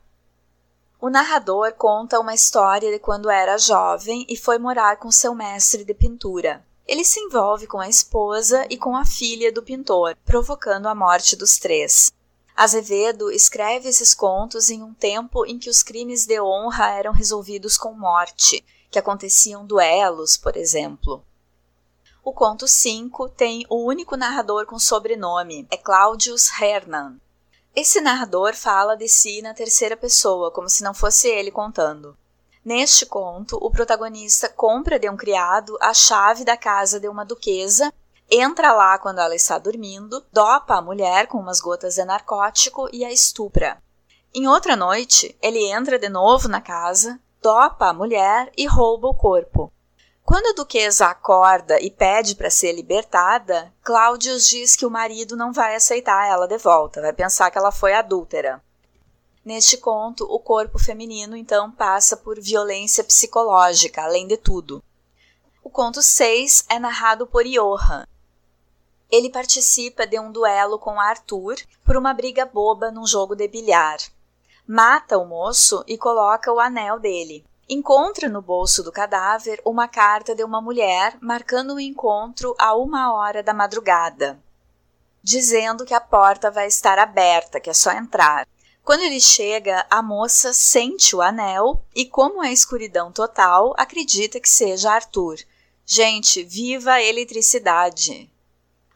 O 0.99 1.11
narrador 1.11 1.73
conta 1.73 2.19
uma 2.19 2.33
história 2.33 2.91
de 2.91 2.97
quando 2.97 3.29
era 3.29 3.57
jovem 3.59 4.25
e 4.27 4.35
foi 4.35 4.57
morar 4.57 4.97
com 4.97 5.11
seu 5.11 5.35
mestre 5.35 5.85
de 5.85 5.93
pintura. 5.93 6.65
Ele 6.87 7.05
se 7.05 7.19
envolve 7.19 7.67
com 7.67 7.79
a 7.79 7.87
esposa 7.87 8.65
e 8.67 8.77
com 8.77 8.95
a 8.95 9.05
filha 9.05 9.51
do 9.51 9.61
pintor, 9.61 10.17
provocando 10.25 10.87
a 10.87 10.95
morte 10.95 11.35
dos 11.35 11.59
três. 11.59 12.11
Azevedo 12.55 13.29
escreve 13.29 13.87
esses 13.87 14.15
contos 14.15 14.71
em 14.71 14.81
um 14.81 14.91
tempo 14.91 15.45
em 15.45 15.59
que 15.59 15.69
os 15.69 15.83
crimes 15.83 16.25
de 16.25 16.41
honra 16.41 16.89
eram 16.89 17.11
resolvidos 17.11 17.77
com 17.77 17.93
morte, 17.93 18.65
que 18.89 18.97
aconteciam 18.97 19.67
duelos, 19.67 20.35
por 20.35 20.57
exemplo. 20.57 21.23
O 22.23 22.33
conto 22.33 22.67
5 22.67 23.29
tem 23.29 23.63
o 23.69 23.85
único 23.85 24.17
narrador 24.17 24.65
com 24.65 24.79
sobrenome, 24.79 25.67
é 25.69 25.77
Claudius 25.77 26.49
Hernan. 26.59 27.17
Esse 27.79 28.01
narrador 28.01 28.55
fala 28.55 28.97
de 28.97 29.07
si 29.07 29.39
na 29.39 29.53
terceira 29.53 29.95
pessoa, 29.95 30.49
como 30.49 30.67
se 30.67 30.83
não 30.83 30.95
fosse 30.95 31.27
ele 31.27 31.51
contando. 31.51 32.17
Neste 32.65 33.05
conto, 33.05 33.55
o 33.61 33.69
protagonista 33.69 34.49
compra 34.49 34.97
de 34.97 35.07
um 35.07 35.15
criado 35.15 35.77
a 35.79 35.93
chave 35.93 36.43
da 36.43 36.57
casa 36.57 36.99
de 36.99 37.07
uma 37.07 37.23
duquesa 37.23 37.93
entra 38.31 38.73
lá 38.73 38.97
quando 38.97 39.19
ela 39.19 39.35
está 39.35 39.59
dormindo, 39.59 40.25
dopa 40.33 40.73
a 40.73 40.81
mulher 40.81 41.27
com 41.27 41.37
umas 41.37 41.61
gotas 41.61 41.93
de 41.93 42.03
narcótico 42.03 42.89
e 42.91 43.05
a 43.05 43.11
estupra. 43.11 43.77
Em 44.33 44.47
outra 44.47 44.75
noite, 44.75 45.37
ele 45.39 45.63
entra 45.71 45.99
de 45.99 46.09
novo 46.09 46.47
na 46.47 46.59
casa, 46.59 47.19
dopa 47.43 47.89
a 47.89 47.93
mulher 47.93 48.51
e 48.57 48.65
rouba 48.65 49.07
o 49.07 49.13
corpo. 49.13 49.71
Quando 50.27 50.47
a 50.47 50.51
duquesa 50.51 51.05
acorda 51.05 51.79
e 51.79 51.89
pede 51.89 52.35
para 52.35 52.49
ser 52.49 52.73
libertada, 52.73 53.73
Cláudius 53.81 54.49
diz 54.49 54.75
que 54.75 54.85
o 54.85 54.91
marido 54.91 55.37
não 55.37 55.53
vai 55.53 55.73
aceitar 55.73 56.27
ela 56.27 56.45
de 56.45 56.57
volta, 56.57 57.01
vai 57.01 57.13
pensar 57.13 57.49
que 57.49 57.57
ela 57.57 57.71
foi 57.71 57.93
adúltera. 57.93 58.61
Neste 59.45 59.77
conto, 59.77 60.25
o 60.25 60.37
corpo 60.37 60.77
feminino 60.77 61.37
então 61.37 61.71
passa 61.71 62.17
por 62.17 62.37
violência 62.41 63.05
psicológica, 63.05 64.03
além 64.03 64.27
de 64.27 64.35
tudo. 64.35 64.83
O 65.63 65.69
conto 65.69 66.01
6 66.01 66.65
é 66.67 66.77
narrado 66.77 67.25
por 67.25 67.45
Johan, 67.45 68.05
ele 69.09 69.29
participa 69.29 70.05
de 70.05 70.19
um 70.19 70.29
duelo 70.29 70.77
com 70.77 70.99
Arthur 70.99 71.55
por 71.85 71.95
uma 71.95 72.13
briga 72.13 72.45
boba 72.45 72.91
num 72.91 73.07
jogo 73.07 73.33
de 73.33 73.47
bilhar. 73.47 73.97
Mata 74.67 75.17
o 75.17 75.25
moço 75.25 75.81
e 75.87 75.97
coloca 75.97 76.51
o 76.51 76.59
anel 76.59 76.99
dele. 76.99 77.45
Encontra 77.69 78.29
no 78.29 78.41
bolso 78.41 78.81
do 78.81 78.93
cadáver 78.93 79.61
uma 79.65 79.89
carta 79.89 80.33
de 80.33 80.41
uma 80.41 80.61
mulher 80.61 81.17
marcando 81.19 81.73
o 81.73 81.79
encontro 81.81 82.55
a 82.57 82.73
uma 82.73 83.13
hora 83.13 83.43
da 83.43 83.53
madrugada, 83.53 84.39
dizendo 85.21 85.85
que 85.85 85.93
a 85.93 85.99
porta 85.99 86.49
vai 86.49 86.67
estar 86.67 86.97
aberta, 86.97 87.59
que 87.59 87.69
é 87.69 87.73
só 87.73 87.91
entrar. 87.91 88.47
Quando 88.85 89.01
ele 89.01 89.19
chega, 89.19 89.85
a 89.89 90.01
moça 90.01 90.53
sente 90.53 91.13
o 91.13 91.21
anel 91.21 91.83
e, 91.93 92.05
como 92.05 92.41
é 92.41 92.53
escuridão 92.53 93.11
total, 93.11 93.73
acredita 93.77 94.39
que 94.39 94.47
seja 94.47 94.93
Arthur. 94.93 95.35
Gente, 95.85 96.43
viva 96.43 96.93
a 96.93 97.03
eletricidade! 97.03 98.31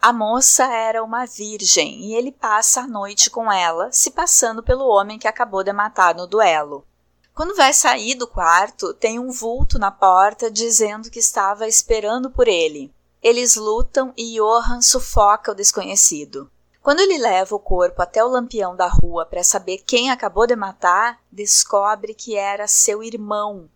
A 0.02 0.14
moça 0.14 0.64
era 0.64 1.04
uma 1.04 1.26
virgem 1.26 2.06
e 2.06 2.16
ele 2.16 2.32
passa 2.32 2.82
a 2.82 2.88
noite 2.88 3.30
com 3.30 3.52
ela, 3.52 3.92
se 3.92 4.12
passando 4.12 4.64
pelo 4.64 4.88
homem 4.88 5.20
que 5.20 5.28
acabou 5.28 5.62
de 5.62 5.74
matar 5.74 6.16
no 6.16 6.26
duelo. 6.26 6.88
Quando 7.34 7.56
vai 7.56 7.74
sair 7.74 8.16
do 8.16 8.28
quarto, 8.28 8.94
tem 8.94 9.18
um 9.18 9.32
vulto 9.32 9.80
na 9.80 9.90
porta 9.90 10.52
dizendo 10.52 11.10
que 11.10 11.20
estava 11.20 11.68
esperando 11.68 12.30
por 12.30 12.48
ele. 12.48 12.94
Eles 13.24 13.56
lutam 13.56 14.14
e 14.18 14.38
Johan 14.38 14.82
sufoca 14.82 15.52
o 15.52 15.56
desconhecido. 15.56 16.52
Quando 16.82 17.00
ele 17.00 17.18
leva 17.18 17.56
o 17.56 17.60
corpo 17.60 18.02
até 18.02 18.24
o 18.24 18.28
lampião 18.28 18.76
da 18.76 18.88
rua 18.88 19.26
para 19.26 19.44
saber 19.44 19.84
quem 19.86 20.10
acabou 20.10 20.48
de 20.48 20.56
matar, 20.56 21.20
descobre 21.32 22.14
que 22.14 22.36
era 22.36 22.68
seu 22.68 23.04
irmão. 23.04 23.70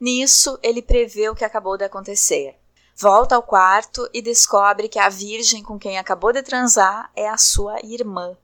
Nisso, 0.00 0.58
ele 0.62 0.80
prevê 0.80 1.28
o 1.28 1.34
que 1.34 1.44
acabou 1.44 1.76
de 1.76 1.84
acontecer. 1.84 2.56
Volta 2.96 3.34
ao 3.34 3.42
quarto 3.42 4.08
e 4.14 4.22
descobre 4.22 4.88
que 4.88 5.00
a 5.00 5.08
virgem 5.08 5.64
com 5.64 5.78
quem 5.78 5.98
acabou 5.98 6.32
de 6.32 6.42
transar 6.42 7.10
é 7.16 7.28
a 7.28 7.36
sua 7.36 7.84
irmã. 7.84 8.36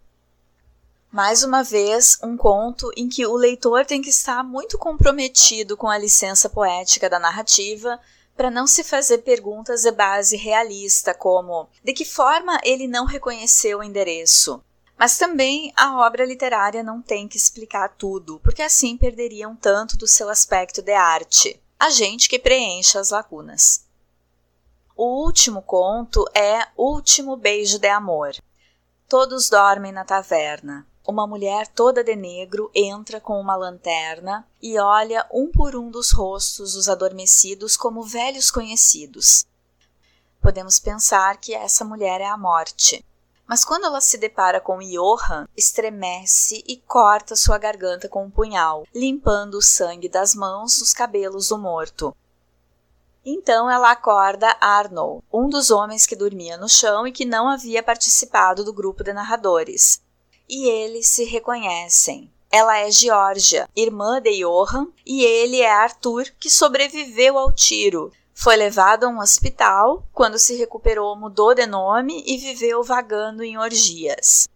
Mais 1.13 1.43
uma 1.43 1.65
vez, 1.65 2.19
um 2.23 2.37
conto 2.37 2.89
em 2.97 3.09
que 3.09 3.27
o 3.27 3.35
leitor 3.35 3.85
tem 3.85 4.01
que 4.01 4.11
estar 4.11 4.45
muito 4.45 4.79
comprometido 4.79 5.77
com 5.77 5.89
a 5.89 5.99
licença 5.99 6.49
poética 6.49 7.11
da 7.11 7.19
narrativa 7.19 7.99
para 8.37 8.49
não 8.49 8.65
se 8.65 8.85
fazer 8.85 9.19
perguntas 9.19 9.83
de 9.83 9.91
base 9.91 10.37
realista, 10.37 11.13
como 11.13 11.69
de 11.83 11.93
que 11.93 12.05
forma 12.05 12.61
ele 12.63 12.87
não 12.87 13.07
reconheceu 13.07 13.81
o 13.81 13.83
endereço. 13.83 14.63
Mas 14.97 15.19
também 15.19 15.73
a 15.77 15.99
obra 15.99 16.25
literária 16.25 16.81
não 16.81 17.03
tem 17.03 17.27
que 17.27 17.37
explicar 17.37 17.89
tudo, 17.99 18.39
porque 18.45 18.63
assim 18.63 18.97
perderiam 18.97 19.57
tanto 19.57 19.97
do 19.97 20.07
seu 20.07 20.29
aspecto 20.29 20.81
de 20.81 20.93
arte. 20.93 21.61
A 21.77 21.91
gente 21.91 22.29
que 22.29 22.39
preenche 22.39 22.97
as 22.97 23.11
lacunas. 23.11 23.85
O 24.97 25.25
último 25.25 25.61
conto 25.61 26.25
é 26.33 26.69
Último 26.77 27.37
Beijo 27.37 27.81
de 27.81 27.89
Amor. 27.89 28.37
Todos 29.09 29.51
dormem 29.51 29.91
na 29.91 30.05
taverna. 30.05 30.87
Uma 31.07 31.27
mulher 31.27 31.67
toda 31.67 32.05
de 32.05 32.15
negro 32.15 32.71
entra 32.75 33.21
com 33.21 33.41
uma 33.41 33.57
lanterna 33.57 34.47
e 34.61 34.79
olha 34.79 35.27
um 35.33 35.51
por 35.51 35.75
um 35.75 35.91
dos 35.91 36.11
rostos 36.11 36.75
dos 36.75 36.89
adormecidos 36.89 37.77
como 37.77 38.03
velhos 38.03 38.51
conhecidos. 38.51 39.47
Podemos 40.43 40.79
pensar 40.79 41.39
que 41.39 41.55
essa 41.55 41.85
mulher 41.85 42.21
é 42.21 42.27
a 42.27 42.37
morte. 42.37 43.05
Mas 43.47 43.65
quando 43.65 43.87
ela 43.87 44.01
se 44.01 44.19
depara 44.19 44.61
com 44.61 44.79
Johan, 44.79 45.49
estremece 45.57 46.63
e 46.69 46.77
corta 46.77 47.35
sua 47.35 47.59
garganta 47.59 48.09
com 48.09 48.25
um 48.25 48.31
punhal, 48.31 48.87
limpando 48.95 49.55
o 49.55 49.63
sangue 49.63 50.09
das 50.09 50.35
mãos 50.35 50.79
dos 50.79 50.93
cabelos 50.93 51.49
do 51.49 51.59
morto. 51.59 52.15
Então 53.25 53.71
ela 53.71 53.91
acorda 53.91 54.57
Arnold, 54.61 55.25
um 55.33 55.49
dos 55.49 55.71
homens 55.71 56.07
que 56.07 56.15
dormia 56.15 56.57
no 56.57 56.69
chão 56.69 57.07
e 57.07 57.13
que 57.13 57.25
não 57.25 57.49
havia 57.49 57.83
participado 57.83 58.63
do 58.63 58.73
grupo 58.73 59.03
de 59.03 59.13
narradores 59.13 60.01
e 60.51 60.69
eles 60.69 61.07
se 61.07 61.25
reconhecem. 61.25 62.29
Ela 62.51 62.79
é 62.79 62.91
Georgia, 62.91 63.69
irmã 63.77 64.21
de 64.21 64.41
Johan, 64.41 64.89
e 65.07 65.25
ele 65.25 65.61
é 65.61 65.71
Arthur, 65.71 66.27
que 66.41 66.51
sobreviveu 66.51 67.39
ao 67.39 67.53
tiro. 67.53 68.13
Foi 68.35 68.57
levado 68.57 69.05
a 69.05 69.09
um 69.09 69.21
hospital, 69.21 70.05
quando 70.13 70.37
se 70.37 70.57
recuperou, 70.57 71.15
mudou 71.15 71.55
de 71.55 71.65
nome 71.67 72.25
e 72.27 72.37
viveu 72.37 72.83
vagando 72.83 73.45
em 73.45 73.57
orgias. 73.57 74.49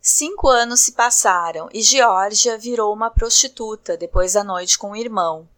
Cinco 0.00 0.48
anos 0.48 0.80
se 0.80 0.92
passaram 0.92 1.68
e 1.72 1.80
Georgia 1.80 2.58
virou 2.58 2.92
uma 2.92 3.08
prostituta 3.08 3.96
depois 3.96 4.32
da 4.32 4.42
noite 4.42 4.76
com 4.76 4.90
o 4.90 4.96
irmão. 4.96 5.48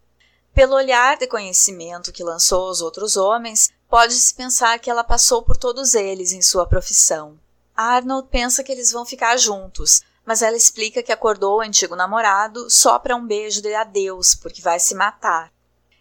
Pelo 0.53 0.75
olhar 0.75 1.17
de 1.17 1.25
conhecimento 1.25 2.13
que 2.13 2.23
lançou 2.23 2.67
aos 2.67 2.79
outros 2.79 3.17
homens, 3.17 3.71
pode-se 3.89 4.35
pensar 4.35 4.77
que 4.77 4.89
ela 4.89 5.03
passou 5.03 5.41
por 5.41 5.57
todos 5.57 5.95
eles 5.95 6.31
em 6.31 6.43
sua 6.43 6.67
profissão. 6.67 7.39
Arnold 7.75 8.29
pensa 8.29 8.63
que 8.63 8.71
eles 8.71 8.91
vão 8.91 9.05
ficar 9.05 9.37
juntos, 9.37 10.01
mas 10.25 10.41
ela 10.41 10.57
explica 10.57 11.03
que 11.03 11.11
acordou 11.11 11.57
o 11.57 11.61
antigo 11.61 11.95
namorado 11.95 12.69
só 12.69 12.97
para 12.97 13.15
um 13.15 13.25
beijo 13.25 13.61
de 13.61 13.73
adeus, 13.75 14.33
porque 14.33 14.61
vai 14.61 14.79
se 14.79 14.95
matar. 14.95 15.51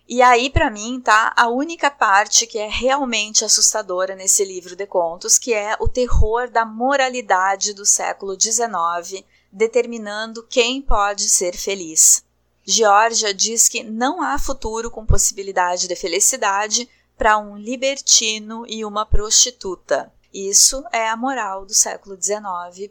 E 0.07 0.21
aí, 0.21 0.51
para 0.51 0.71
mim, 0.71 1.01
tá 1.01 1.33
a 1.35 1.49
única 1.49 1.91
parte 1.91 2.47
que 2.47 2.59
é 2.59 2.69
realmente 2.69 3.45
assustadora 3.45 4.15
nesse 4.15 4.45
livro 4.45 4.77
de 4.77 4.87
contos, 4.87 5.39
que 5.39 5.55
é 5.55 5.77
o 5.81 5.89
terror 5.89 6.51
da 6.51 6.65
moralidade 6.65 7.73
do 7.73 7.87
século 7.87 8.39
XIX, 8.39 9.25
determinando 9.51 10.43
quem 10.43 10.83
pode 10.83 11.29
ser 11.29 11.57
feliz. 11.57 12.23
Georgia 12.67 13.33
diz 13.33 13.67
que 13.67 13.83
não 13.83 14.23
há 14.23 14.39
futuro 14.39 14.91
com 14.91 15.07
possibilidade 15.07 15.89
de 15.89 15.97
felicidade 15.97 16.89
para 17.17 17.39
um 17.39 17.57
libertino 17.57 18.67
e 18.67 18.85
uma 18.85 19.07
prostituta. 19.07 20.13
Isso 20.35 20.85
é 20.91 21.09
a 21.09 21.17
moral 21.17 21.65
do 21.65 21.73
século 21.73 22.21
XIX. 22.21 22.91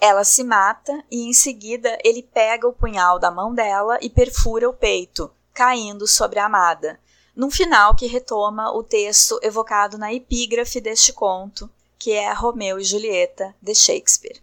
Ela 0.00 0.24
se 0.24 0.42
mata 0.42 1.04
e 1.08 1.22
em 1.22 1.32
seguida 1.32 1.96
ele 2.02 2.20
pega 2.20 2.66
o 2.66 2.72
punhal 2.72 3.16
da 3.20 3.30
mão 3.30 3.54
dela 3.54 3.96
e 4.02 4.10
perfura 4.10 4.68
o 4.68 4.72
peito, 4.74 5.30
caindo 5.52 6.08
sobre 6.08 6.40
a 6.40 6.46
amada. 6.46 6.98
Num 7.36 7.48
final 7.48 7.94
que 7.94 8.08
retoma 8.08 8.72
o 8.72 8.82
texto 8.82 9.38
evocado 9.40 9.96
na 9.96 10.12
epígrafe 10.12 10.80
deste 10.80 11.12
conto, 11.12 11.70
que 11.96 12.10
é 12.10 12.32
Romeu 12.32 12.80
e 12.80 12.84
Julieta, 12.84 13.54
de 13.62 13.72
Shakespeare. 13.72 14.42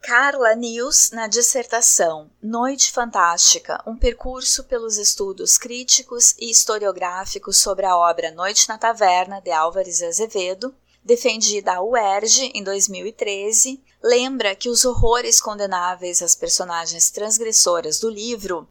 Carla 0.00 0.54
News 0.56 1.10
na 1.12 1.28
dissertação 1.28 2.30
Noite 2.42 2.90
Fantástica, 2.90 3.80
um 3.86 3.96
percurso 3.96 4.64
pelos 4.64 4.96
estudos 4.96 5.58
críticos 5.58 6.34
e 6.40 6.50
historiográficos 6.50 7.58
sobre 7.58 7.84
a 7.84 7.96
obra 7.96 8.30
Noite 8.32 8.68
na 8.68 8.78
Taverna, 8.78 9.40
de 9.40 9.52
Álvares 9.52 10.02
Azevedo, 10.02 10.74
defendida 11.04 11.74
à 11.74 11.82
UERJ 11.82 12.52
em 12.54 12.62
2013, 12.62 13.82
lembra 14.02 14.54
que 14.54 14.68
os 14.68 14.84
horrores 14.84 15.40
condenáveis 15.40 16.22
às 16.22 16.34
personagens 16.34 17.10
transgressoras 17.10 17.98
do 17.98 18.08
livro 18.08 18.68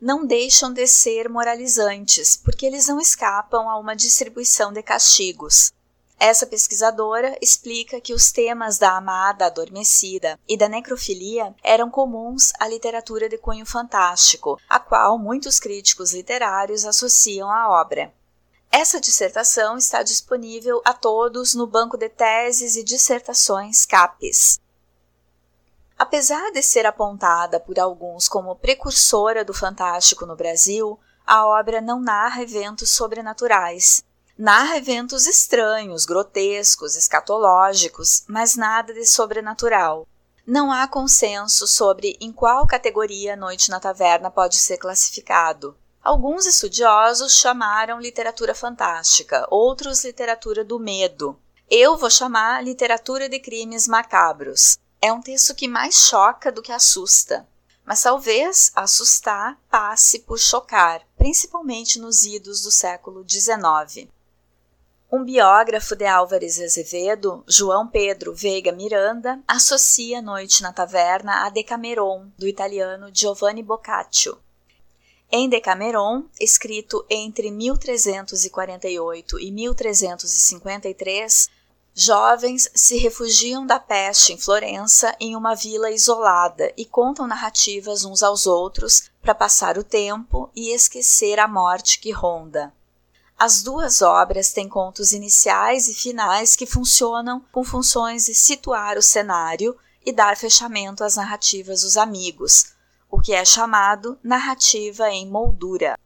não 0.00 0.26
deixam 0.26 0.72
de 0.72 0.86
ser 0.86 1.28
moralizantes, 1.28 2.36
porque 2.36 2.66
eles 2.66 2.88
não 2.88 3.00
escapam 3.00 3.70
a 3.70 3.78
uma 3.78 3.94
distribuição 3.94 4.72
de 4.72 4.82
castigos. 4.82 5.72
Essa 6.18 6.46
pesquisadora 6.46 7.36
explica 7.40 8.00
que 8.00 8.14
os 8.14 8.30
temas 8.30 8.78
da 8.78 8.96
amada 8.96 9.46
adormecida 9.46 10.38
e 10.48 10.56
da 10.56 10.68
necrofilia 10.68 11.54
eram 11.64 11.90
comuns 11.90 12.52
à 12.60 12.68
literatura 12.68 13.28
de 13.28 13.38
cunho 13.38 13.66
fantástico, 13.66 14.58
a 14.68 14.78
qual 14.78 15.18
muitos 15.18 15.58
críticos 15.58 16.12
literários 16.12 16.84
associam 16.84 17.50
à 17.50 17.80
obra. 17.80 18.12
Essa 18.74 18.98
dissertação 18.98 19.76
está 19.76 20.02
disponível 20.02 20.80
a 20.82 20.94
todos 20.94 21.54
no 21.54 21.66
Banco 21.66 21.98
de 21.98 22.08
Teses 22.08 22.74
e 22.74 22.82
Dissertações 22.82 23.84
CAPES. 23.84 24.58
Apesar 25.98 26.50
de 26.52 26.62
ser 26.62 26.86
apontada 26.86 27.60
por 27.60 27.78
alguns 27.78 28.28
como 28.28 28.56
precursora 28.56 29.44
do 29.44 29.52
fantástico 29.52 30.24
no 30.24 30.34
Brasil, 30.34 30.98
a 31.26 31.46
obra 31.46 31.82
não 31.82 32.00
narra 32.00 32.40
eventos 32.40 32.88
sobrenaturais. 32.88 34.02
Narra 34.38 34.78
eventos 34.78 35.26
estranhos, 35.26 36.06
grotescos, 36.06 36.96
escatológicos, 36.96 38.24
mas 38.26 38.56
nada 38.56 38.94
de 38.94 39.04
sobrenatural. 39.04 40.08
Não 40.46 40.72
há 40.72 40.88
consenso 40.88 41.66
sobre 41.66 42.16
em 42.22 42.32
qual 42.32 42.66
categoria 42.66 43.36
Noite 43.36 43.70
na 43.70 43.78
Taverna 43.78 44.30
pode 44.30 44.56
ser 44.56 44.78
classificado. 44.78 45.76
Alguns 46.02 46.46
estudiosos 46.46 47.32
chamaram 47.36 48.00
literatura 48.00 48.56
fantástica, 48.56 49.46
outros 49.48 50.04
literatura 50.04 50.64
do 50.64 50.76
medo. 50.76 51.38
Eu 51.70 51.96
vou 51.96 52.10
chamar 52.10 52.64
literatura 52.64 53.28
de 53.28 53.38
crimes 53.38 53.86
macabros. 53.86 54.76
É 55.00 55.12
um 55.12 55.20
texto 55.20 55.54
que 55.54 55.68
mais 55.68 55.94
choca 55.94 56.50
do 56.50 56.60
que 56.60 56.72
assusta, 56.72 57.46
mas 57.84 58.02
talvez 58.02 58.72
assustar 58.74 59.56
passe 59.70 60.18
por 60.18 60.40
chocar, 60.40 61.02
principalmente 61.16 62.00
nos 62.00 62.24
idos 62.24 62.62
do 62.62 62.72
século 62.72 63.24
XIX. 63.24 64.08
Um 65.10 65.22
biógrafo 65.22 65.94
de 65.94 66.06
Álvares 66.06 66.60
Azevedo, 66.60 67.44
João 67.46 67.86
Pedro 67.86 68.34
Veiga 68.34 68.72
Miranda, 68.72 69.40
associa 69.46 70.20
Noite 70.20 70.64
na 70.64 70.72
Taverna 70.72 71.46
a 71.46 71.48
Decameron, 71.48 72.26
do 72.36 72.48
italiano 72.48 73.08
Giovanni 73.12 73.62
Boccaccio. 73.62 74.36
Em 75.34 75.48
Decameron, 75.48 76.24
escrito 76.38 77.06
entre 77.08 77.50
1348 77.50 79.40
e 79.40 79.50
1353, 79.50 81.48
jovens 81.94 82.68
se 82.74 82.98
refugiam 82.98 83.64
da 83.64 83.80
peste 83.80 84.34
em 84.34 84.36
Florença 84.36 85.16
em 85.18 85.34
uma 85.34 85.54
vila 85.54 85.90
isolada 85.90 86.70
e 86.76 86.84
contam 86.84 87.26
narrativas 87.26 88.04
uns 88.04 88.22
aos 88.22 88.46
outros 88.46 89.10
para 89.22 89.34
passar 89.34 89.78
o 89.78 89.84
tempo 89.84 90.50
e 90.54 90.68
esquecer 90.70 91.40
a 91.40 91.48
morte 91.48 91.98
que 91.98 92.10
ronda. 92.10 92.70
As 93.38 93.62
duas 93.62 94.02
obras 94.02 94.52
têm 94.52 94.68
contos 94.68 95.12
iniciais 95.14 95.88
e 95.88 95.94
finais 95.94 96.54
que 96.54 96.66
funcionam 96.66 97.42
com 97.50 97.64
funções 97.64 98.26
de 98.26 98.34
situar 98.34 98.98
o 98.98 99.02
cenário 99.02 99.74
e 100.04 100.12
dar 100.12 100.36
fechamento 100.36 101.02
às 101.02 101.16
narrativas 101.16 101.80
dos 101.80 101.96
amigos, 101.96 102.71
o 103.12 103.20
que 103.20 103.34
é 103.34 103.44
chamado 103.44 104.18
narrativa 104.24 105.10
em 105.10 105.28
moldura. 105.28 105.98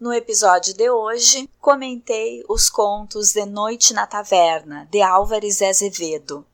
No 0.00 0.12
episódio 0.12 0.74
de 0.74 0.90
hoje, 0.90 1.48
comentei 1.60 2.44
os 2.48 2.68
contos 2.68 3.32
de 3.32 3.46
Noite 3.46 3.94
na 3.94 4.04
Taverna, 4.04 4.88
de 4.90 5.00
Álvares 5.00 5.62
Azevedo. 5.62 6.44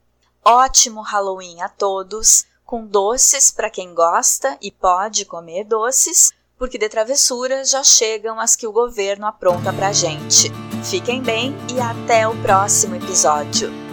Ótimo 0.45 1.01
Halloween 1.01 1.63
a 1.63 1.69
todos, 1.71 2.45
com 2.67 2.87
doces 2.87 3.51
para 3.51 3.71
quem 3.71 3.95
gosta 3.95 4.59
e 4.61 4.71
pode 4.71 5.25
comer 5.25 5.65
doces, 5.65 6.31
porque 6.59 6.77
de 6.77 6.89
travessura 6.91 7.65
já 7.65 7.83
chegam 7.83 8.39
as 8.39 8.55
que 8.55 8.67
o 8.67 8.73
governo 8.73 9.27
apronta 9.27 9.73
pra 9.73 9.93
gente. 9.93 10.51
Fiquem 10.85 11.23
bem 11.23 11.57
e 11.75 11.81
até 11.81 12.29
o 12.29 12.43
próximo 12.43 12.97
episódio. 12.97 13.84